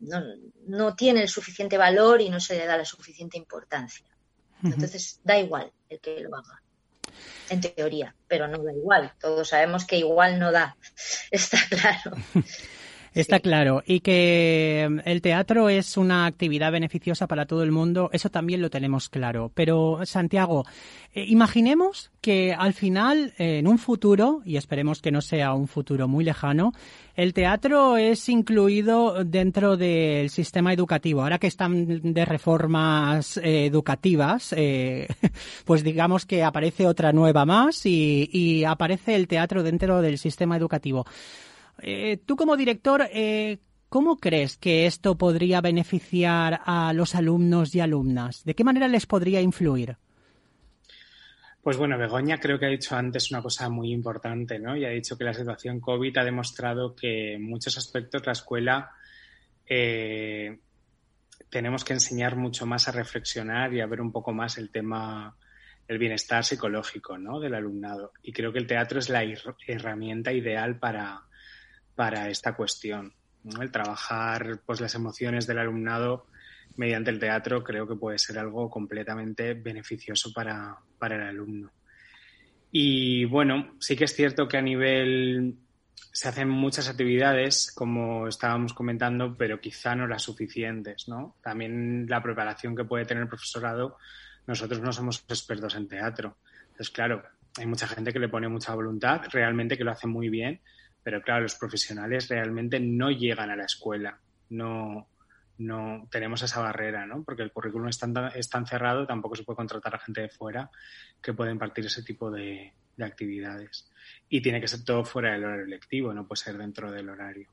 [0.00, 0.22] no,
[0.66, 4.06] no, tiene el suficiente valor y no se le da la suficiente importancia.
[4.62, 6.62] Entonces, da igual el que lo haga
[7.50, 9.12] en teoría, pero no da igual.
[9.20, 10.76] Todos sabemos que igual no da,
[11.30, 12.16] está claro.
[13.14, 13.82] Está claro.
[13.86, 18.60] Y que mm, el teatro es una actividad beneficiosa para todo el mundo, eso también
[18.60, 19.52] lo tenemos claro.
[19.54, 20.64] Pero, Santiago,
[21.14, 25.68] eh, imaginemos que al final, eh, en un futuro, y esperemos que no sea un
[25.68, 26.72] futuro muy lejano,
[27.14, 31.22] el teatro es incluido dentro del sistema educativo.
[31.22, 35.06] Ahora que están de reformas eh, educativas, eh,
[35.64, 40.56] pues digamos que aparece otra nueva más y, y aparece el teatro dentro del sistema
[40.56, 41.06] educativo.
[41.80, 43.58] Eh, tú como director, eh,
[43.88, 48.44] ¿cómo crees que esto podría beneficiar a los alumnos y alumnas?
[48.44, 49.96] ¿De qué manera les podría influir?
[51.64, 54.76] Pues bueno, Begoña creo que ha dicho antes una cosa muy importante, ¿no?
[54.76, 58.90] Y ha dicho que la situación COVID ha demostrado que en muchos aspectos la escuela
[59.66, 60.58] eh,
[61.48, 65.36] tenemos que enseñar mucho más a reflexionar y a ver un poco más el tema,
[65.88, 67.40] el bienestar psicológico, ¿no?
[67.40, 68.12] Del alumnado.
[68.22, 69.24] Y creo que el teatro es la
[69.66, 71.22] herramienta ideal para,
[71.94, 73.12] para esta cuestión.
[73.60, 76.26] El trabajar pues, las emociones del alumnado
[76.76, 81.70] mediante el teatro creo que puede ser algo completamente beneficioso para, para el alumno.
[82.70, 85.56] Y bueno, sí que es cierto que a nivel
[86.10, 91.36] se hacen muchas actividades, como estábamos comentando, pero quizá no las suficientes, ¿no?
[91.42, 93.96] También la preparación que puede tener el profesorado,
[94.46, 96.38] nosotros no somos expertos en teatro.
[96.62, 97.22] Entonces, claro,
[97.56, 100.60] hay mucha gente que le pone mucha voluntad, realmente que lo hace muy bien,
[101.04, 105.06] pero claro, los profesionales realmente no llegan a la escuela, no,
[105.58, 107.22] no tenemos esa barrera, ¿no?
[107.22, 110.30] Porque el currículum es tan, es tan cerrado, tampoco se puede contratar a gente de
[110.30, 110.70] fuera
[111.22, 113.92] que pueda impartir ese tipo de, de, actividades.
[114.30, 117.48] Y tiene que ser todo fuera del horario lectivo, no puede ser dentro del horario.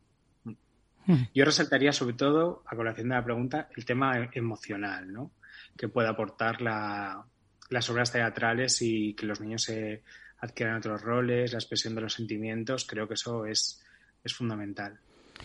[1.34, 5.32] Yo resaltaría sobre todo, a colación de la pregunta, el tema emocional, ¿no?
[5.76, 7.26] Que puede aportar la,
[7.70, 10.04] las obras teatrales y que los niños se
[10.42, 13.82] adquieran otros roles, la expresión de los sentimientos, creo que eso es,
[14.24, 15.00] es fundamental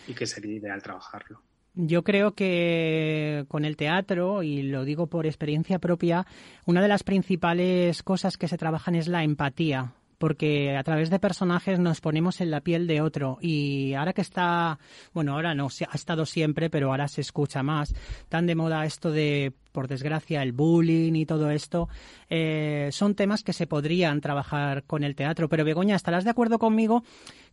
[0.07, 1.41] y que sería ideal trabajarlo.
[1.75, 6.25] Yo creo que con el teatro, y lo digo por experiencia propia,
[6.65, 11.19] una de las principales cosas que se trabajan es la empatía porque a través de
[11.19, 13.37] personajes nos ponemos en la piel de otro.
[13.41, 14.79] Y ahora que está,
[15.13, 17.93] bueno, ahora no, ha estado siempre, pero ahora se escucha más,
[18.29, 21.87] tan de moda esto de, por desgracia, el bullying y todo esto,
[22.29, 25.49] eh, son temas que se podrían trabajar con el teatro.
[25.49, 27.03] Pero Begoña, ¿estarás de acuerdo conmigo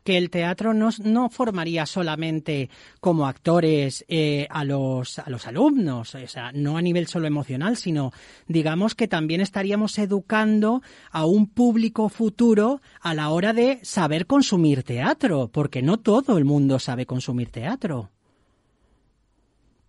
[0.05, 6.15] que el teatro no, no formaría solamente como actores eh, a, los, a los alumnos,
[6.15, 8.13] o sea, no a nivel solo emocional, sino
[8.47, 14.83] digamos que también estaríamos educando a un público futuro a la hora de saber consumir
[14.83, 18.11] teatro, porque no todo el mundo sabe consumir teatro.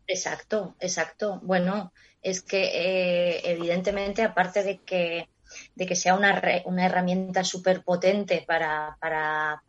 [0.07, 1.39] Exacto, exacto.
[1.43, 1.91] Bueno,
[2.21, 5.27] es que eh, evidentemente, aparte de que,
[5.75, 9.63] de que sea una, una herramienta súper potente para, para,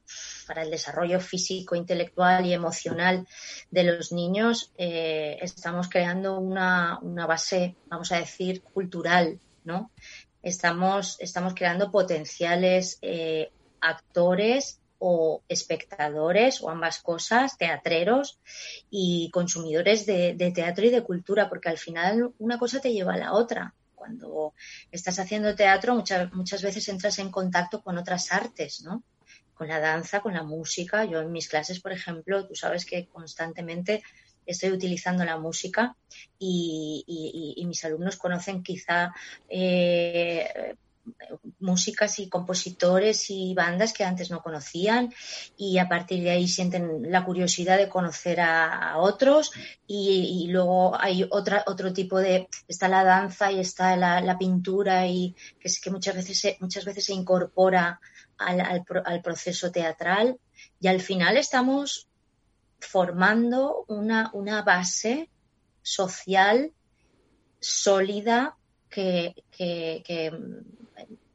[0.47, 3.27] para, el desarrollo físico, intelectual y emocional
[3.71, 9.91] de los niños, eh, estamos creando una, una, base, vamos a decir, cultural, ¿no?
[10.43, 18.39] Estamos, estamos creando potenciales eh, actores o espectadores o ambas cosas, teatreros
[18.91, 23.15] y consumidores de, de, teatro y de cultura, porque al final una cosa te lleva
[23.15, 23.75] a la otra.
[23.97, 24.55] Cuando
[24.93, 29.03] estás haciendo teatro muchas, muchas veces entras en contacto con otras artes, ¿no?
[29.55, 31.05] Con la danza, con la música.
[31.05, 34.05] Yo en mis clases, por ejemplo, tú sabes que constantemente
[34.47, 35.97] estoy utilizando la música
[36.39, 39.13] y, y, y mis alumnos conocen quizá
[39.49, 40.77] eh,
[41.59, 45.13] músicas y compositores y bandas que antes no conocían
[45.57, 49.53] y a partir de ahí sienten la curiosidad de conocer a, otros
[49.87, 55.35] y, luego hay otra, otro tipo de está la danza y está la, pintura y
[55.61, 58.01] que, que muchas veces se, muchas veces se incorpora
[58.39, 60.39] al, al, proceso teatral
[60.81, 62.09] y al final estamos
[62.79, 65.31] formando una, una base
[65.83, 66.73] social
[67.61, 68.57] sólida
[68.89, 70.33] que, que,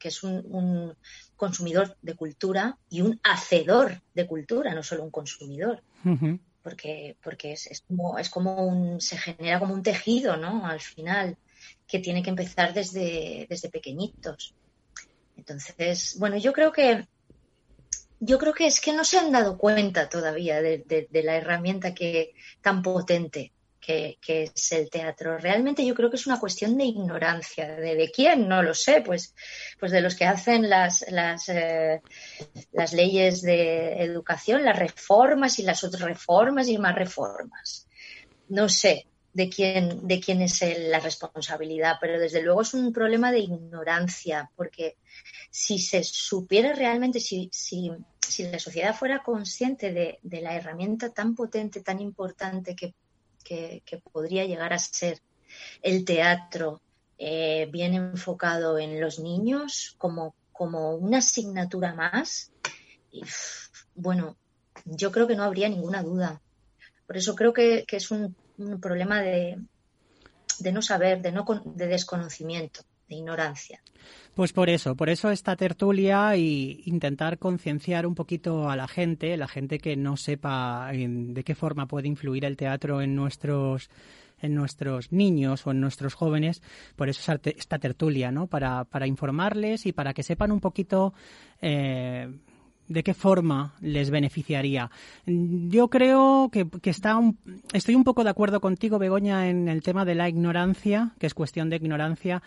[0.02, 0.96] que es un, un,
[1.36, 5.80] consumidor de cultura y un hacedor de cultura, no solo un consumidor.
[6.04, 6.38] Uh -huh.
[6.62, 10.66] Porque, porque es, es, como, es como un, se genera como un tejido, ¿no?
[10.66, 11.36] Al final,
[11.86, 14.54] que tiene que empezar desde, desde pequeñitos.
[15.36, 17.06] Entonces, bueno, yo creo que
[18.24, 21.36] yo creo que es que no se han dado cuenta todavía de, de, de la
[21.36, 23.50] herramienta que tan potente
[23.82, 25.36] que, es el teatro.
[25.36, 27.74] Realmente yo creo que es una cuestión de ignorancia.
[27.74, 28.48] ¿De, quién?
[28.48, 29.02] No lo sé.
[29.02, 29.34] Pues,
[29.78, 32.00] pues de los que hacen las, las, eh,
[32.72, 37.88] las leyes de educación, las reformas y las otras reformas y más reformas.
[38.48, 43.32] No sé de quién, de quién es la responsabilidad, pero desde luego es un problema
[43.32, 44.96] de ignorancia, porque
[45.50, 51.10] si se supiera realmente, si, si, si la sociedad fuera consciente de, de la herramienta
[51.10, 52.94] tan potente, tan importante que
[53.42, 53.82] que,
[54.12, 55.20] podría llegar a ser.
[55.82, 56.80] El teatro
[57.18, 62.52] eh, bien enfocado en los niños como, como una asignatura más,
[63.10, 63.22] y,
[63.94, 64.36] bueno,
[64.84, 66.40] yo creo que no habría ninguna duda.
[67.06, 69.58] Por eso creo que, que es un, un, problema de,
[70.58, 72.82] de no saber, de, no, de desconocimiento,
[73.16, 73.80] ignorancia.
[74.34, 79.36] Pues por eso, por eso esta tertulia y intentar concienciar un poquito a la gente,
[79.36, 83.90] la gente que no sepa de qué forma puede influir el teatro en nuestros
[84.40, 86.62] en nuestros niños o en nuestros jóvenes,
[86.96, 88.48] por eso es esta tertulia, ¿no?
[88.48, 91.14] Para, para informarles y para que sepan un poquito
[91.60, 92.28] eh,
[92.88, 94.90] de qué forma les beneficiaría.
[95.26, 97.38] Yo creo que, que está un,
[97.72, 101.34] estoy un poco de acuerdo contigo, Begoña, en el tema de la ignorancia, que es
[101.34, 102.42] cuestión de ignorancia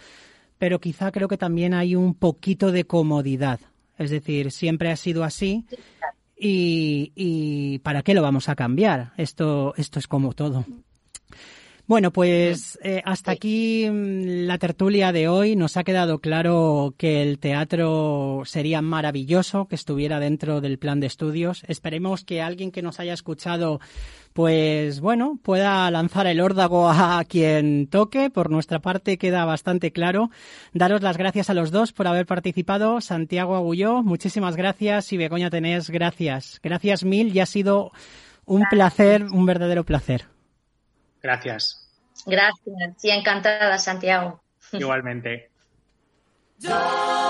[0.57, 3.59] pero quizá creo que también hay un poquito de comodidad.
[3.97, 5.65] Es decir, siempre ha sido así
[6.37, 9.13] y, ¿para qué lo vamos a cambiar?
[9.17, 10.65] Esto, esto es como todo.
[11.87, 15.55] Bueno, pues eh, hasta aquí mm, la tertulia de hoy.
[15.55, 21.05] Nos ha quedado claro que el teatro sería maravilloso que estuviera dentro del plan de
[21.05, 21.63] estudios.
[21.67, 23.79] Esperemos que alguien que nos haya escuchado
[24.33, 28.31] pues bueno, pueda lanzar el órdago a quien toque.
[28.31, 30.31] Por nuestra parte queda bastante claro.
[30.73, 32.99] Daros las gracias a los dos por haber participado.
[32.99, 35.13] Santiago Agulló, muchísimas gracias.
[35.13, 36.59] Y Begoña Tenés, gracias.
[36.63, 37.91] Gracias mil y ha sido
[38.45, 40.34] un placer, un verdadero placer.
[41.25, 41.89] Gracias.
[42.27, 42.93] Gracias.
[42.97, 44.43] Sí, encantada, Santiago.
[44.71, 45.49] Igualmente.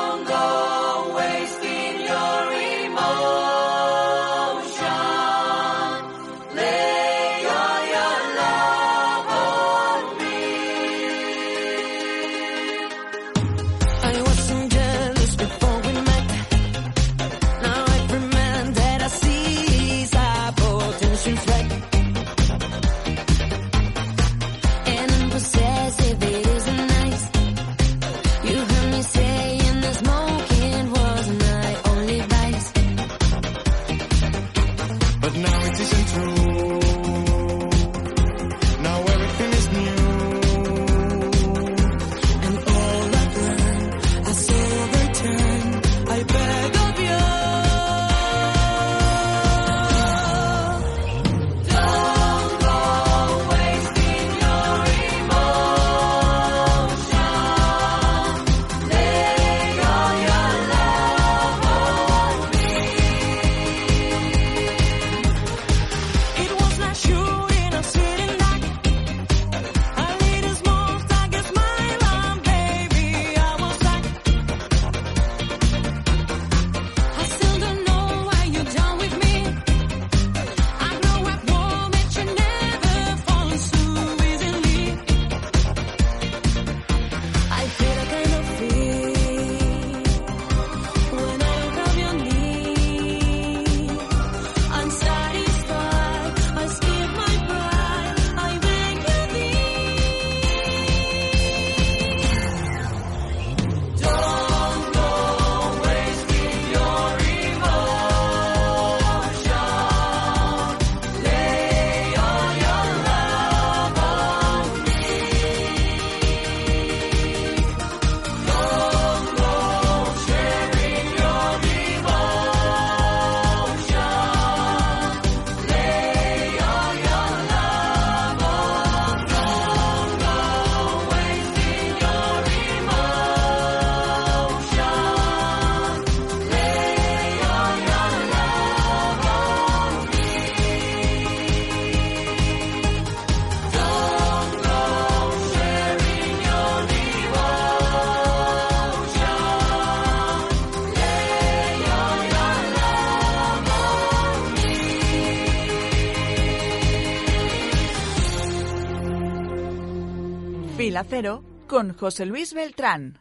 [161.67, 163.19] Con José Luis Beltrán.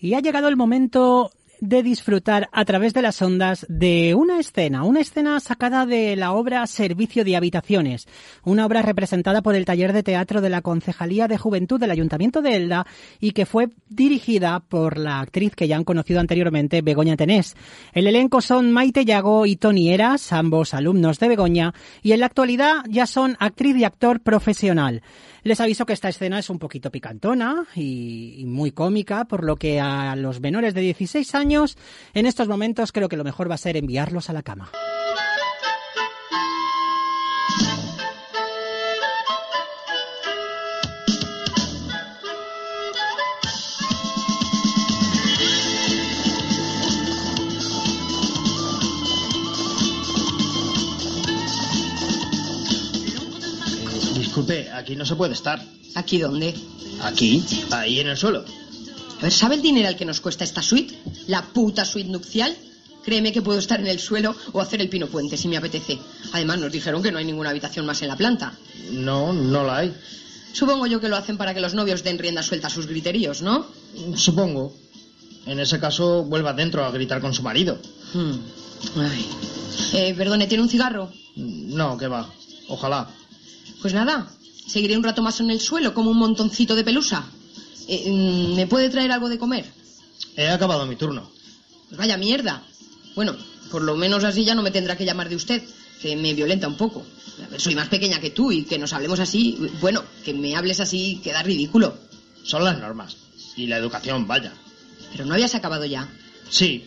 [0.00, 4.82] Y ha llegado el momento de disfrutar a través de las ondas de una escena,
[4.82, 8.08] una escena sacada de la obra Servicio de Habitaciones,
[8.42, 12.42] una obra representada por el taller de teatro de la Concejalía de Juventud del Ayuntamiento
[12.42, 12.84] de Elda
[13.20, 17.54] y que fue dirigida por la actriz que ya han conocido anteriormente, Begoña Tenés.
[17.92, 22.26] El elenco son Maite Yago y Tony Eras, ambos alumnos de Begoña, y en la
[22.26, 25.02] actualidad ya son actriz y actor profesional.
[25.46, 29.54] Les aviso que esta escena es un poquito picantona y, y, muy cómica, por lo
[29.54, 31.78] que a los menores de 16 años,
[32.14, 34.72] en estos momentos creo que lo mejor va a ser enviarlos a la cama.
[54.74, 55.62] Aquí no se puede estar.
[55.94, 56.54] ¿Aquí dónde?
[57.02, 58.44] Aquí, ahí en el suelo.
[59.18, 60.94] A ver, ¿sabe el dinero al que nos cuesta esta suite?
[61.26, 62.54] La puta suite nupcial.
[63.04, 65.98] Créeme que puedo estar en el suelo o hacer el pino puente si me apetece.
[66.32, 68.52] Además, nos dijeron que no hay ninguna habitación más en la planta.
[68.90, 69.94] No, no la hay.
[70.52, 73.42] Supongo yo que lo hacen para que los novios den rienda suelta a sus griteríos,
[73.42, 73.66] ¿no?
[74.16, 74.74] Supongo.
[75.46, 77.78] En ese caso, vuelva adentro a gritar con su marido.
[78.12, 78.32] Hmm.
[78.98, 79.26] Ay.
[79.92, 81.12] Eh, perdone, ¿tiene un cigarro?
[81.36, 82.28] No, que va.
[82.68, 83.08] Ojalá.
[83.80, 84.28] Pues nada,
[84.66, 87.24] seguiré un rato más en el suelo como un montoncito de pelusa.
[87.88, 89.64] Eh, ¿Me puede traer algo de comer?
[90.36, 91.30] He acabado mi turno.
[91.88, 92.62] Pues vaya mierda.
[93.14, 93.36] Bueno,
[93.70, 95.62] por lo menos así ya no me tendrá que llamar de usted,
[96.00, 97.04] que me violenta un poco.
[97.44, 100.56] A ver, soy más pequeña que tú y que nos hablemos así, bueno, que me
[100.56, 101.96] hables así queda ridículo.
[102.42, 103.16] Son las normas.
[103.56, 104.52] Y la educación, vaya.
[105.12, 106.08] Pero no habías acabado ya.
[106.50, 106.84] Sí.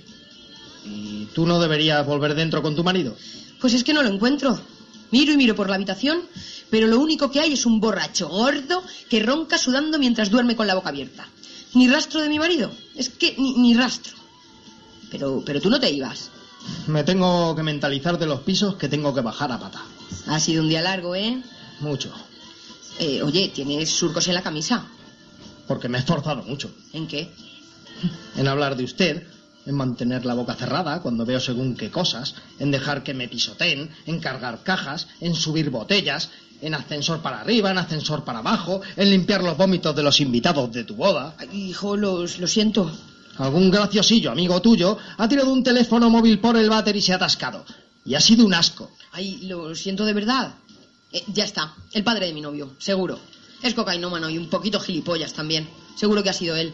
[0.86, 3.16] ¿Y tú no deberías volver dentro con tu marido?
[3.60, 4.60] Pues es que no lo encuentro.
[5.12, 6.22] Miro y miro por la habitación,
[6.70, 10.68] pero lo único que hay es un borracho gordo que ronca sudando mientras duerme con
[10.68, 11.28] la boca abierta.
[11.74, 12.72] Ni rastro de mi marido.
[12.96, 14.16] Es que ni, ni rastro.
[15.12, 16.30] Pero, pero tú no te ibas.
[16.88, 19.82] Me tengo que mentalizar de los pisos que tengo que bajar a pata.
[20.28, 21.42] Ha sido un día largo, ¿eh?
[21.80, 22.12] Mucho.
[23.00, 24.86] eh oye, ¿tienes surcos en la camisa?
[25.68, 26.72] Porque me he esforzado mucho.
[26.94, 27.32] ¿En qué?
[28.36, 29.28] En hablar de usted,
[29.70, 33.92] en mantener la boca cerrada cuando veo según qué cosas, en dejar que me pisoteen,
[34.08, 39.12] en cargar cajas, en subir botellas, en ascensor para arriba, en ascensor para abajo, en
[39.12, 41.36] limpiar los vómitos de los invitados de tu boda.
[41.38, 42.92] Ay, hijo, los, lo siento.
[43.38, 47.18] Algún graciosillo amigo tuyo ha tirado un teléfono móvil por el váter y se ha
[47.18, 47.64] atascado.
[48.04, 48.90] Y ha sido un asco.
[49.12, 50.56] Ay, lo siento de verdad.
[51.12, 53.20] Eh, ya está, el padre de mi novio, seguro.
[53.62, 55.70] Es cocainómano y un poquito gilipollas también.
[55.96, 56.74] Seguro que ha sido él.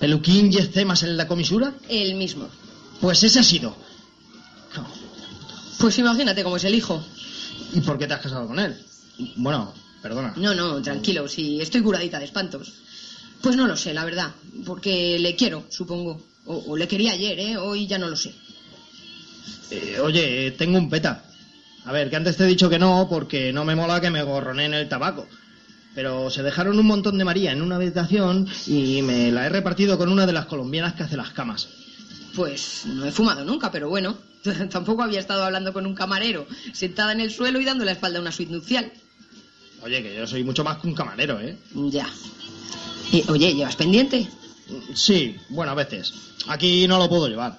[0.00, 1.74] ¿Peluquín y estemas en la comisura?
[1.88, 2.48] El mismo.
[3.00, 3.76] Pues ese ha sido.
[5.78, 7.04] Pues imagínate cómo es el hijo.
[7.74, 8.76] ¿Y por qué te has casado con él?
[9.36, 9.72] Bueno,
[10.02, 10.32] perdona.
[10.36, 12.72] No, no, tranquilo, si estoy curadita de espantos.
[13.42, 14.30] Pues no lo sé, la verdad.
[14.64, 16.26] Porque le quiero, supongo.
[16.46, 17.56] O, o le quería ayer, ¿eh?
[17.58, 18.34] Hoy ya no lo sé.
[19.70, 21.24] Eh, oye, tengo un peta.
[21.84, 24.22] A ver, que antes te he dicho que no porque no me mola que me
[24.22, 25.26] gorroneen el tabaco.
[25.94, 29.98] Pero se dejaron un montón de María en una habitación y me la he repartido
[29.98, 31.68] con una de las colombianas que hace las camas.
[32.34, 34.16] Pues no he fumado nunca, pero bueno.
[34.70, 38.18] Tampoco había estado hablando con un camarero, sentada en el suelo y dando la espalda
[38.18, 38.90] a una suite nupcial.
[39.82, 41.56] Oye, que yo soy mucho más que un camarero, ¿eh?
[41.74, 42.08] Ya.
[43.12, 44.28] Y, oye, ¿llevas pendiente?
[44.94, 46.12] Sí, bueno, a veces.
[46.46, 47.58] Aquí no lo puedo llevar.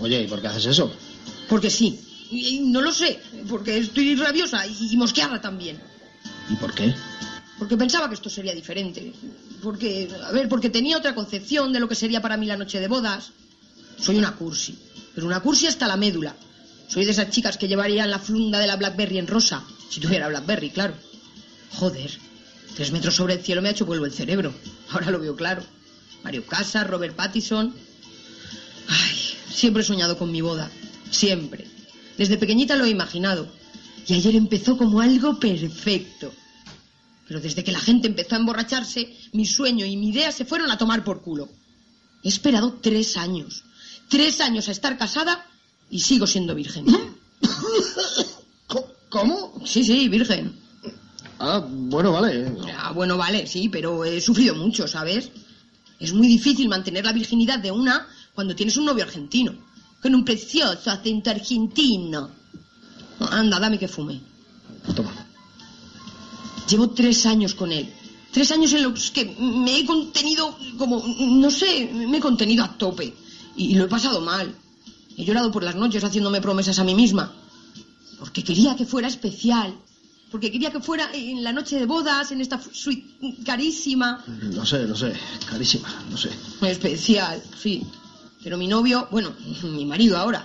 [0.00, 0.92] Oye, ¿y por qué haces eso?
[1.48, 2.00] Porque sí.
[2.62, 5.80] No lo sé, porque estoy rabiosa y, y mosqueada también.
[6.48, 6.94] ¿Y por qué?
[7.58, 9.12] Porque pensaba que esto sería diferente.
[9.62, 12.80] Porque, a ver, porque tenía otra concepción de lo que sería para mí la noche
[12.80, 13.30] de bodas.
[13.98, 14.78] Soy una cursi,
[15.14, 16.36] pero una cursi hasta la médula.
[16.88, 20.28] Soy de esas chicas que llevarían la flunda de la Blackberry en rosa, si tuviera
[20.28, 20.94] Blackberry, claro.
[21.72, 22.10] Joder,
[22.76, 24.54] tres metros sobre el cielo me ha hecho vuelvo el cerebro.
[24.90, 25.62] Ahora lo veo claro.
[26.22, 27.74] Mario Casas, Robert Pattinson.
[28.88, 29.16] Ay,
[29.50, 30.70] siempre he soñado con mi boda.
[31.10, 31.66] Siempre.
[32.18, 33.48] Desde pequeñita lo he imaginado.
[34.08, 36.32] Y ayer empezó como algo perfecto.
[37.26, 40.70] Pero desde que la gente empezó a emborracharse, mi sueño y mi idea se fueron
[40.70, 41.48] a tomar por culo.
[42.22, 43.64] He esperado tres años.
[44.08, 45.44] Tres años a estar casada
[45.90, 46.86] y sigo siendo virgen.
[49.08, 49.60] ¿Cómo?
[49.64, 50.56] Sí, sí, virgen.
[51.38, 52.52] Ah, bueno, vale.
[52.76, 55.30] Ah, bueno, vale, sí, pero he sufrido mucho, ¿sabes?
[55.98, 59.54] Es muy difícil mantener la virginidad de una cuando tienes un novio argentino.
[60.00, 62.30] Con un precioso acento argentino.
[63.20, 64.20] Anda, dame que fume.
[64.94, 65.12] Toma.
[66.68, 67.92] Llevo tres años con él.
[68.32, 72.76] Tres años en los que me he contenido como, no sé, me he contenido a
[72.76, 73.14] tope.
[73.56, 74.54] Y lo he pasado mal.
[75.16, 77.32] He llorado por las noches haciéndome promesas a mí misma.
[78.18, 79.74] Porque quería que fuera especial.
[80.30, 83.06] porque quería que fuera en la noche de bodas, en esta suite
[83.44, 84.22] carísima.
[84.52, 85.14] Lo sé, lo sé.
[85.48, 86.30] Carísima, lo sé.
[86.62, 87.82] Especial, sí.
[88.42, 90.44] Pero mi novio, bueno, mi marido ahora,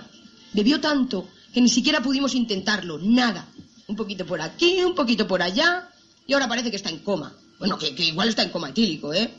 [0.52, 3.46] bebió tanto que ni siquiera pudimos intentarlo, nada.
[3.86, 5.88] Un poquito por aquí, un poquito por allá,
[6.26, 7.32] y ahora parece que está en coma.
[7.58, 9.32] Bueno, que, que igual está en coma etílico, ¿eh?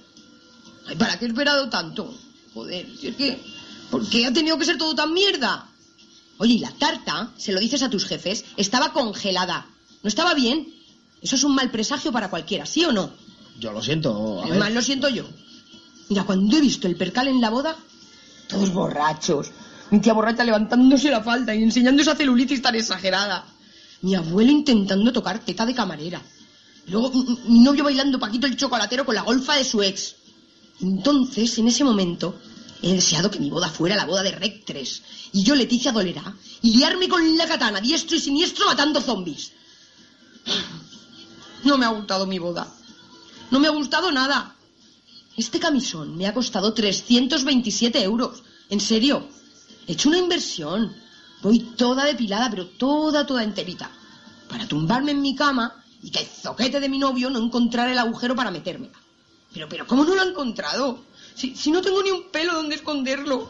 [0.88, 2.14] Ay, ¿para qué he esperado tanto?
[2.54, 3.42] Joder, si es que...
[3.90, 5.70] ¿Por qué ha tenido que ser todo tan mierda?
[6.40, 9.68] Oye, y la tarta, se lo dices a tus jefes, estaba congelada.
[10.02, 10.74] ¿No estaba bien?
[11.22, 13.12] Eso es un mal presagio para cualquiera, ¿sí o no?
[13.60, 14.42] Yo lo siento.
[14.42, 14.58] a ver.
[14.58, 15.26] mal lo siento yo.
[16.10, 17.78] Mira, cuando he visto el percal en la boda,
[18.48, 19.52] todos borrachos.
[19.92, 23.46] Mi tía borracha levantándose la falda y enseñando esa celulitis tan exagerada.
[24.02, 26.22] Mi abuela intentando tocar teta de camarera.
[26.88, 30.16] Luego mi- novio bailando Paquito el chocolatero con la golfa de su ex.
[30.82, 32.40] Entonces, en ese momento,
[32.82, 35.02] he deseado que mi boda fuera la boda de Rec 3.
[35.34, 39.52] Y yo, Leticia Dolera, y liarme con la katana diestro y siniestro matando zombies.
[41.64, 42.68] No me ha gustado mi boda.
[43.52, 44.56] No me ha gustado nada.
[45.38, 48.44] Este camisón me ha costado 327 euros.
[48.70, 49.28] En serio.
[49.88, 50.94] He hecho una inversión.
[51.42, 53.90] Voy toda depilada, pero toda, toda enterita.
[54.50, 58.00] Para tumbarme en mi cama y que el zoquete de mi novio no encontrara el
[58.00, 58.90] agujero para meterme.
[59.54, 61.04] Pero, pero, ¿cómo no lo ha encontrado?
[61.36, 63.50] Si, si no tengo ni un pelo donde esconderlo.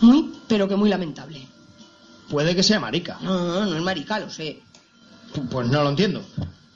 [0.00, 1.46] Muy, pero que muy lamentable.
[2.28, 3.18] Puede que sea marica.
[3.20, 4.62] No, no, no es marica, lo sé.
[5.50, 6.22] Pues no lo entiendo.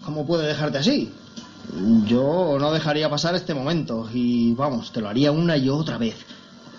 [0.04, 1.10] ¿Cómo puede dejarte así?
[2.06, 6.14] Yo no dejaría pasar este momento y vamos, te lo haría una y otra vez.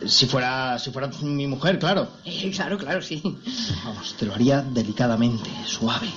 [0.06, 2.08] Si fuera, si fuera mi mujer, claro.
[2.24, 3.22] Eh, claro, claro, sí.
[3.84, 6.10] Vamos, te lo haría delicadamente, suave,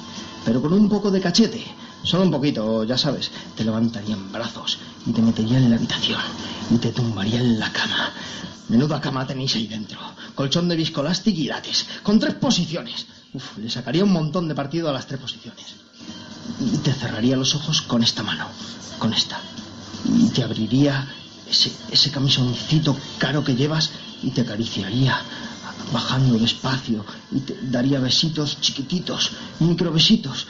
[0.45, 1.64] pero con un poco de cachete.
[2.03, 3.31] Solo un poquito, ya sabes.
[3.55, 6.20] Te levantaría en brazos y te metería en la habitación
[6.70, 8.12] y te tumbaría en la cama.
[8.68, 9.99] Menuda cama tenéis ahí dentro.
[10.35, 13.07] Colchón de viscolástico y látex, con tres posiciones.
[13.33, 15.74] Uf, le sacaría un montón de partido a las tres posiciones.
[16.61, 18.47] Y te cerraría los ojos con esta mano,
[18.99, 19.41] con esta.
[20.05, 21.07] Y te abriría
[21.51, 23.90] ese, ese camisoncito caro que llevas
[24.22, 25.20] y te acariciaría,
[25.92, 30.46] bajando despacio, y te daría besitos chiquititos, microbesitos.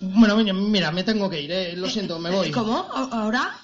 [0.00, 2.50] Bueno, mira, mira, me tengo que ir, eh, lo siento, me voy.
[2.50, 2.86] ¿Cómo?
[2.92, 3.54] ¿A- ¿Ahora?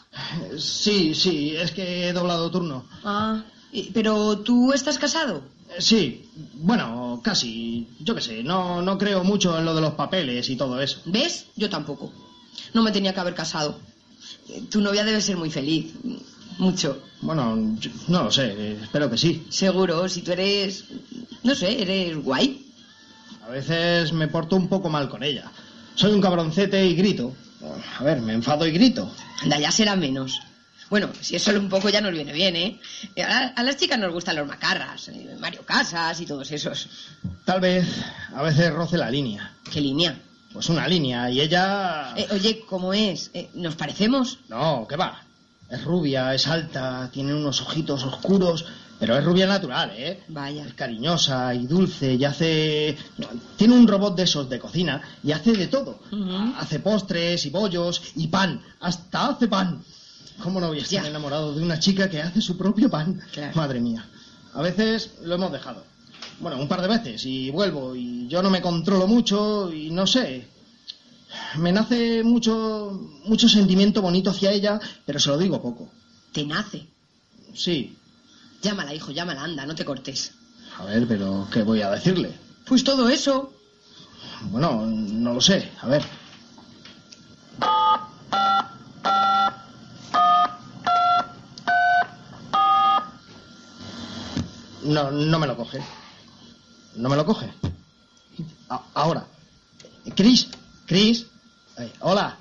[0.58, 2.84] Sí, sí, es que he doblado turno.
[3.04, 3.42] Ah,
[3.94, 5.42] pero tú estás casado.
[5.70, 9.94] Eh, Sí, bueno, casi, yo qué sé, no, no creo mucho en lo de los
[9.94, 11.00] papeles y todo eso.
[11.06, 11.46] ¿Ves?
[11.56, 12.12] Yo tampoco.
[12.72, 13.78] No me tenía que haber casado.
[14.48, 15.92] Eh, Tu novia debe ser muy feliz.
[16.58, 17.02] Mucho.
[17.20, 17.56] Bueno,
[18.08, 19.46] no lo sé, eh, espero que sí.
[19.50, 20.84] Seguro, si tú eres...
[21.42, 22.66] No sé, eres guay.
[23.46, 25.50] A veces me porto un poco mal con ella.
[25.94, 27.34] Soy un cabroncete y grito.
[27.98, 29.10] A ver, me enfado y grito.
[29.42, 30.40] Anda, ya será menos.
[30.90, 32.80] Bueno, si es solo un poco ya nos viene bien, ¿eh?
[33.16, 36.88] A, la- a las chicas nos gustan los macarras, eh, Mario Casas y todos esos.
[37.44, 37.86] Tal vez
[38.34, 39.52] a veces roce la línea.
[39.72, 40.16] ¿Qué línea?
[40.56, 42.14] Pues una línea y ella...
[42.16, 43.30] Eh, oye, ¿cómo es?
[43.34, 44.38] Eh, ¿Nos parecemos?
[44.48, 45.20] No, ¿qué va?
[45.68, 48.64] Es rubia, es alta, tiene unos ojitos oscuros,
[48.98, 50.22] pero es rubia natural, ¿eh?
[50.28, 50.64] Vaya.
[50.64, 52.96] Es cariñosa y dulce y hace...
[53.58, 56.00] Tiene un robot de esos de cocina y hace de todo.
[56.56, 58.62] Hace postres y bollos y pan.
[58.80, 59.84] Hasta hace pan.
[60.42, 61.10] ¿Cómo no voy a estar Ya.
[61.10, 63.20] enamorado de una chica que hace su propio pan?
[63.30, 63.52] Claro.
[63.56, 64.06] Madre mía.
[64.54, 65.84] A veces lo hemos dejado.
[66.38, 70.06] Bueno, un par de veces y vuelvo y yo no me controlo mucho y no
[70.06, 70.46] sé.
[71.56, 75.88] Me nace mucho, mucho sentimiento bonito hacia ella, pero se lo digo poco.
[76.32, 76.86] Te nace.
[77.54, 77.96] Sí.
[78.62, 80.32] Llámala, hijo, llámala, anda, no te cortes.
[80.78, 82.32] A ver, pero ¿qué voy a decirle?
[82.66, 83.52] Pues todo eso.
[84.50, 85.70] Bueno, no lo sé.
[85.80, 86.04] A ver.
[94.84, 95.80] No, no me lo coge.
[96.96, 97.50] No me lo coge.
[98.94, 99.24] Ahora.
[100.14, 100.48] Chris,
[100.86, 101.26] Chris.
[101.78, 102.36] Eh, hola.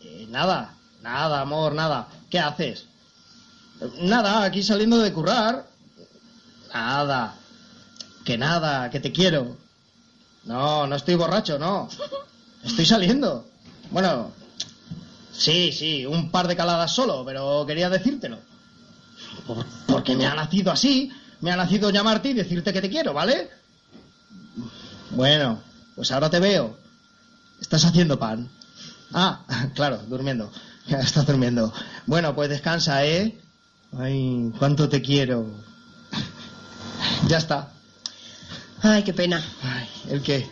[0.00, 2.08] Eh, nada, nada, amor, nada.
[2.30, 2.86] ¿Qué haces?
[4.00, 5.66] Nada, aquí saliendo de currar.
[6.72, 7.34] Nada.
[8.24, 9.56] Que nada, que te quiero.
[10.44, 11.88] No, no estoy borracho, no.
[12.64, 13.46] Estoy saliendo.
[13.90, 14.30] Bueno,
[15.32, 18.38] sí, sí, un par de caladas solo, pero quería decírtelo.
[19.46, 21.10] Por- porque me ha nacido así,
[21.40, 23.50] me ha nacido llamarte y decirte que te quiero, ¿vale?
[25.10, 25.60] Bueno,
[25.96, 26.76] pues ahora te veo.
[27.60, 28.48] Estás haciendo pan.
[29.12, 29.40] Ah,
[29.74, 30.50] claro, durmiendo.
[30.86, 31.72] Ya estás durmiendo.
[32.06, 33.38] Bueno, pues descansa, ¿eh?
[33.96, 35.46] Ay, cuánto te quiero.
[37.28, 37.72] Ya está.
[38.82, 39.44] Ay, qué pena.
[39.62, 40.48] Ay, ¿el qué?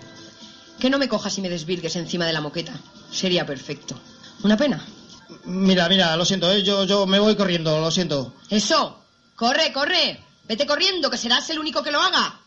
[0.78, 2.72] Que no me cojas y me desvirgues encima de la moqueta.
[3.10, 3.98] Sería perfecto.
[4.42, 4.84] Una pena.
[5.44, 6.62] Mira, mira, lo siento, ¿eh?
[6.62, 8.34] yo, yo me voy corriendo, lo siento.
[8.50, 9.02] Eso.
[9.34, 10.22] Corre, corre.
[10.46, 12.38] Vete corriendo, que serás el único que lo haga.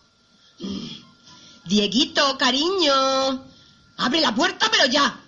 [1.72, 3.46] Dieguito, cariño.
[3.98, 5.22] ¡Abre la puerta, pero ya!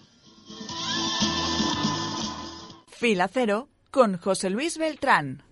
[2.87, 5.43] Fila Cero con José Luis Beltrán.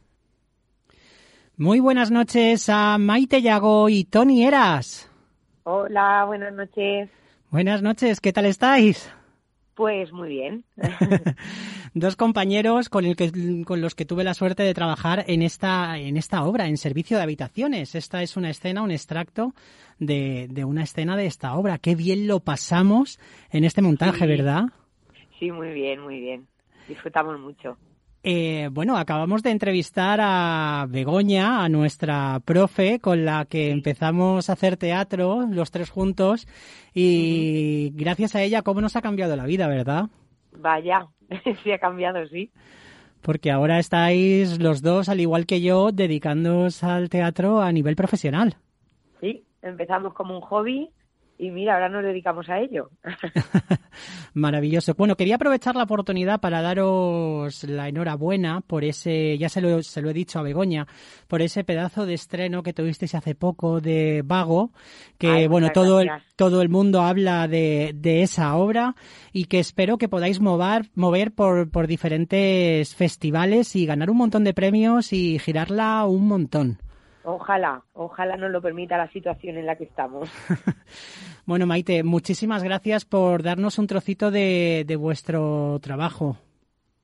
[1.55, 5.09] Muy buenas noches a Maite Yago y Tony Eras.
[5.63, 7.09] Hola, buenas noches.
[7.51, 9.09] Buenas noches, ¿qué tal estáis?
[9.75, 10.63] Pues muy bien.
[11.93, 15.97] Dos compañeros con, el que, con los que tuve la suerte de trabajar en esta,
[15.97, 17.95] en esta obra, en servicio de habitaciones.
[17.95, 19.53] Esta es una escena, un extracto
[19.99, 21.77] de, de una escena de esta obra.
[21.77, 23.19] Qué bien lo pasamos
[23.49, 24.25] en este montaje, Sí.
[24.27, 24.63] ¿verdad?
[25.39, 26.47] Sí, muy bien, muy bien.
[26.87, 27.77] Disfrutamos mucho.
[28.23, 34.53] Eh, bueno, acabamos de entrevistar a Begoña, a nuestra profe, con la que empezamos a
[34.53, 36.47] hacer teatro los tres juntos
[36.93, 40.05] y gracias a ella, cómo nos ha cambiado la vida, ¿verdad?
[40.51, 41.07] Vaya,
[41.63, 42.51] sí ha cambiado, sí.
[43.21, 48.55] Porque ahora estáis los dos, al igual que yo, dedicándoos al teatro a nivel profesional.
[49.19, 50.91] Sí, empezamos como un hobby
[51.41, 52.91] y mira, ahora nos dedicamos a ello.
[54.35, 54.93] Maravilloso.
[54.93, 60.03] Bueno, quería aprovechar la oportunidad para daros la enhorabuena por ese, ya se lo, se
[60.03, 60.85] lo he dicho a Begoña,
[61.27, 64.69] por ese pedazo de estreno que tuvisteis hace poco de Vago,
[65.17, 68.93] que Ay, bueno, todo el, todo el mundo habla de, de esa obra
[69.33, 74.43] y que espero que podáis mover, mover por, por diferentes festivales y ganar un montón
[74.43, 76.77] de premios y girarla un montón.
[77.23, 80.29] Ojalá, ojalá nos lo permita la situación en la que estamos.
[81.43, 86.37] Bueno, Maite, muchísimas gracias por darnos un trocito de, de vuestro trabajo.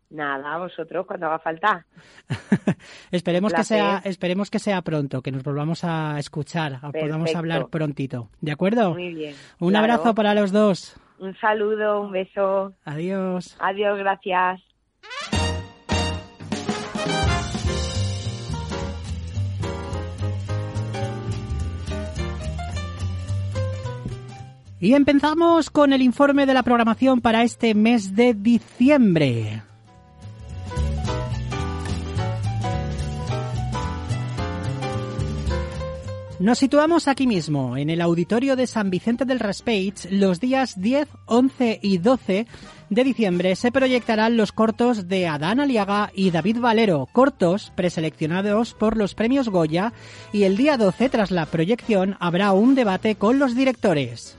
[0.09, 1.86] Nada, a vosotros cuando haga falta.
[3.11, 8.30] Esperemos que sea, esperemos que sea pronto, que nos volvamos a escuchar, podamos hablar prontito.
[8.39, 8.93] ¿De acuerdo?
[8.93, 9.36] Muy bien.
[9.59, 9.86] Un claro.
[9.86, 10.95] abrazo para los dos.
[11.20, 12.74] Un saludo, un beso.
[12.86, 13.57] Adiós.
[13.59, 14.61] Adiós, gracias.
[24.80, 29.63] Y empezamos con el informe de la programación para este mes de diciembre.
[36.39, 41.07] Nos situamos aquí mismo, en el auditorio de San Vicente del Raspeig, los días 10,
[41.25, 42.45] 11 y 12
[42.91, 48.97] de diciembre se proyectarán los cortos de Adán Aliaga y David Valero, cortos preseleccionados por
[48.97, 49.93] los premios Goya,
[50.32, 54.36] y el día 12, tras la proyección, habrá un debate con los directores.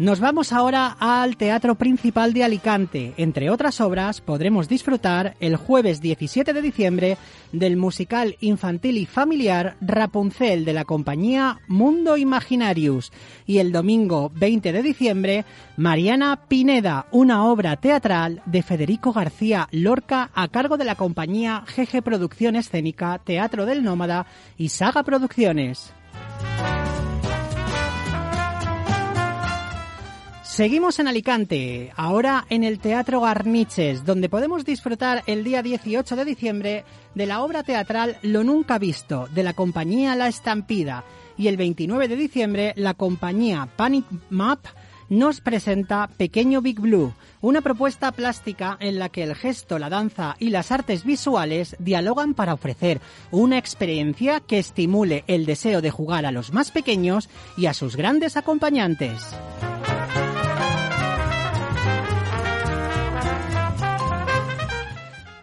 [0.00, 3.12] Nos vamos ahora al Teatro Principal de Alicante.
[3.18, 7.18] Entre otras obras, podremos disfrutar el jueves 17 de diciembre
[7.52, 13.12] del musical infantil y familiar Rapunzel de la compañía Mundo Imaginarius
[13.44, 15.44] y el domingo 20 de diciembre
[15.76, 22.02] Mariana Pineda, una obra teatral de Federico García Lorca a cargo de la compañía GG
[22.02, 24.24] Producción Escénica, Teatro del Nómada
[24.56, 25.92] y Saga Producciones.
[30.50, 36.24] Seguimos en Alicante, ahora en el Teatro Garniches, donde podemos disfrutar el día 18 de
[36.24, 36.84] diciembre
[37.14, 41.04] de la obra teatral Lo Nunca Visto, de la compañía La Estampida,
[41.38, 44.66] y el 29 de diciembre la compañía Panic Map
[45.08, 50.34] nos presenta Pequeño Big Blue, una propuesta plástica en la que el gesto, la danza
[50.40, 56.26] y las artes visuales dialogan para ofrecer una experiencia que estimule el deseo de jugar
[56.26, 59.22] a los más pequeños y a sus grandes acompañantes.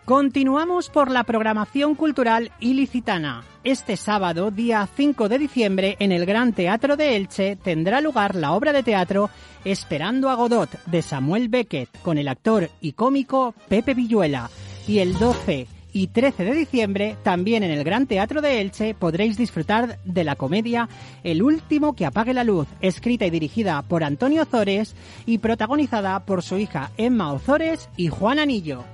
[0.08, 3.43] Continuamos por la programación cultural ilicitana.
[3.66, 8.53] Este sábado, día 5 de diciembre, en el Gran Teatro de Elche tendrá lugar la
[8.53, 9.30] obra de teatro
[9.66, 14.49] Esperando a Godot de Samuel Beckett con el actor y cómico Pepe Villuela.
[14.88, 19.36] Y el 12 y 13 de diciembre, también en el Gran Teatro de Elche, podréis
[19.36, 20.88] disfrutar de la comedia
[21.26, 24.95] El último que apague la luz, escrita y dirigida por Antonio Ozores
[25.26, 28.86] y protagonizada por su hija Emma Ozores y Juan Anillo.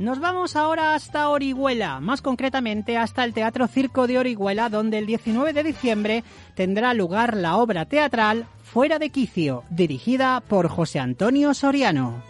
[0.00, 5.04] Nos vamos ahora hasta Orihuela, más concretamente hasta el Teatro Circo de Orihuela, donde el
[5.04, 6.24] 19 de diciembre
[6.54, 12.22] tendrá lugar la obra teatral Fuera de Quicio, dirigida por José Antonio Soriano.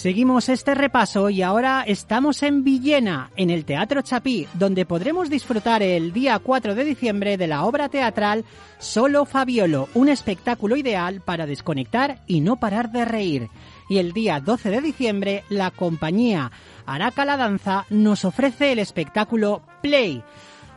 [0.00, 5.82] Seguimos este repaso y ahora estamos en Villena, en el Teatro Chapí, donde podremos disfrutar
[5.82, 8.46] el día 4 de diciembre de la obra teatral
[8.78, 13.50] Solo Fabiolo, un espectáculo ideal para desconectar y no parar de reír.
[13.90, 16.50] Y el día 12 de diciembre, la compañía
[16.86, 20.24] Araca la Danza nos ofrece el espectáculo Play,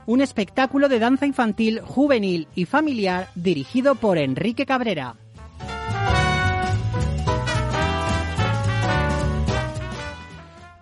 [0.05, 5.15] un espectáculo de danza infantil, juvenil y familiar dirigido por Enrique Cabrera.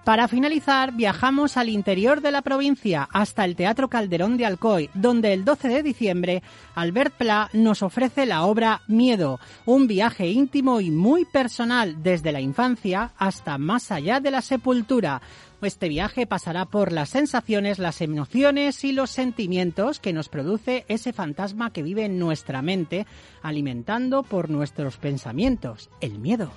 [0.03, 5.31] Para finalizar, viajamos al interior de la provincia, hasta el Teatro Calderón de Alcoy, donde
[5.31, 6.43] el 12 de diciembre
[6.73, 12.41] Albert Pla nos ofrece la obra Miedo, un viaje íntimo y muy personal desde la
[12.41, 15.21] infancia hasta más allá de la sepultura.
[15.61, 21.13] Este viaje pasará por las sensaciones, las emociones y los sentimientos que nos produce ese
[21.13, 23.05] fantasma que vive en nuestra mente,
[23.43, 26.51] alimentando por nuestros pensamientos, el miedo.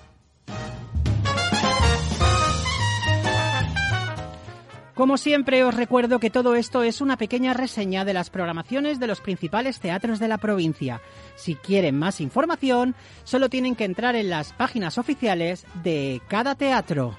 [4.95, 9.09] Como siempre os recuerdo que todo esto es una pequeña reseña de las programaciones de
[9.09, 11.01] los principales teatros de la provincia.
[11.35, 17.19] Si quieren más información, solo tienen que entrar en las páginas oficiales de cada teatro.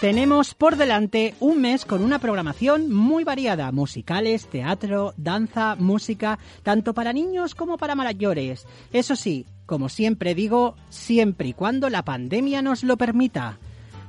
[0.00, 6.94] Tenemos por delante un mes con una programación muy variada, musicales, teatro, danza, música, tanto
[6.94, 8.66] para niños como para mayores.
[8.92, 13.58] Eso sí, como siempre digo, siempre y cuando la pandemia nos lo permita.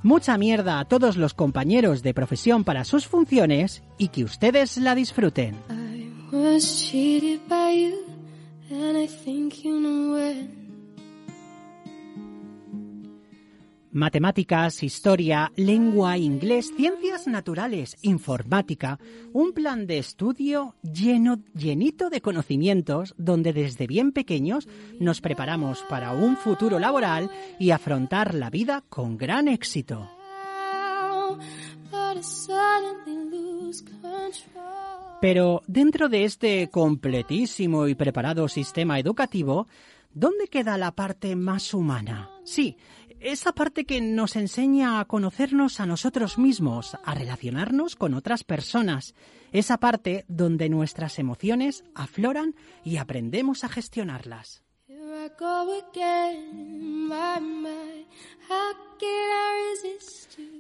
[0.04, 4.96] Mucha mierda a todos los compañeros de profesión para sus funciones y que ustedes la
[4.96, 5.56] disfruten.
[13.92, 19.00] Matemáticas, historia, lengua, inglés, ciencias naturales, informática,
[19.34, 24.68] un plan de estudio lleno, llenito de conocimientos donde desde bien pequeños
[25.00, 30.08] nos preparamos para un futuro laboral y afrontar la vida con gran éxito.
[35.20, 39.68] Pero dentro de este completísimo y preparado sistema educativo,
[40.14, 42.30] ¿dónde queda la parte más humana?
[42.44, 42.78] Sí,
[43.20, 49.14] esa parte que nos enseña a conocernos a nosotros mismos, a relacionarnos con otras personas,
[49.52, 54.64] esa parte donde nuestras emociones afloran y aprendemos a gestionarlas.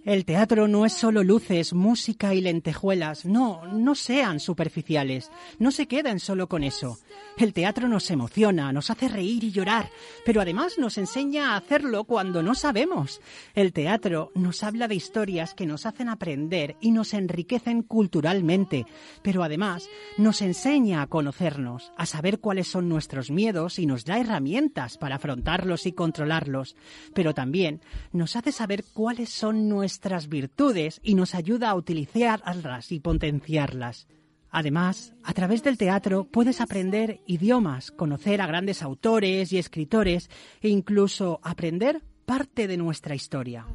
[0.05, 3.25] El teatro no es solo luces, música y lentejuelas.
[3.25, 5.31] No, no sean superficiales.
[5.59, 6.97] No se queden solo con eso.
[7.37, 9.89] El teatro nos emociona, nos hace reír y llorar,
[10.25, 13.21] pero además nos enseña a hacerlo cuando no sabemos.
[13.55, 18.85] El teatro nos habla de historias que nos hacen aprender y nos enriquecen culturalmente,
[19.21, 19.87] pero además
[20.17, 24.48] nos enseña a conocernos, a saber cuáles son nuestros miedos y nos da herramientas
[24.99, 26.75] para afrontarlos y controlarlos,
[27.13, 27.81] pero también
[28.11, 34.07] nos hace saber cuáles son nuestras virtudes y nos ayuda a utilizarlas y potenciarlas.
[34.51, 40.29] Además, a través del teatro puedes aprender idiomas, conocer a grandes autores y escritores
[40.61, 43.65] e incluso aprender parte de nuestra historia.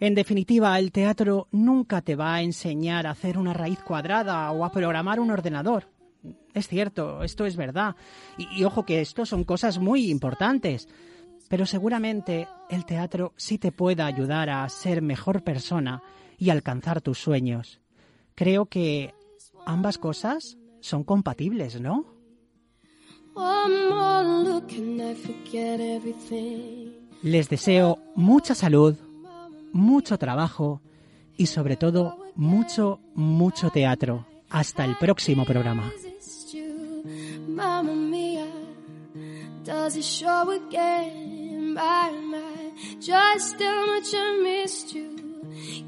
[0.00, 4.64] En definitiva, el teatro nunca te va a enseñar a hacer una raíz cuadrada o
[4.64, 5.88] a programar un ordenador.
[6.54, 7.94] Es cierto, esto es verdad.
[8.38, 10.88] Y, ojo que esto son cosas muy importantes.
[11.50, 16.02] Pero seguramente el teatro sí te pueda ayudar a ser mejor persona
[16.38, 17.80] y alcanzar tus sueños.
[18.34, 19.12] Creo que
[19.66, 22.06] ambas cosas son compatibles, ¿no?
[27.22, 28.96] Les deseo mucha salud,
[29.72, 30.80] mucho trabajo
[31.36, 34.26] y sobre todo mucho, mucho teatro.
[34.50, 35.92] Hasta el próximo programa.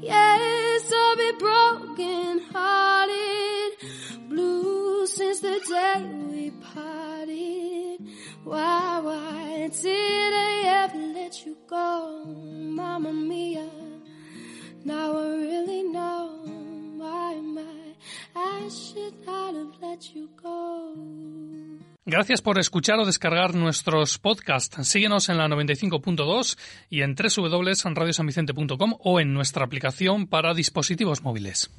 [0.01, 3.71] Yes, I've been broken hearted,
[4.29, 7.99] blue since the day we parted.
[8.43, 13.69] Why, why did I ever let you go, Mamma Mia?
[14.83, 16.41] Now I really know
[16.97, 17.95] why my
[18.35, 20.95] I should not have let you go.
[22.05, 24.85] Gracias por escuchar o descargar nuestros podcasts.
[24.85, 26.57] Síguenos en la 95.2
[26.89, 31.71] y en www.radiosanvicente.com o en nuestra aplicación para dispositivos móviles.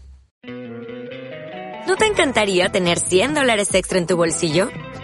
[1.87, 4.71] ¿No te encantaría tener 100 dólares extra en tu bolsillo?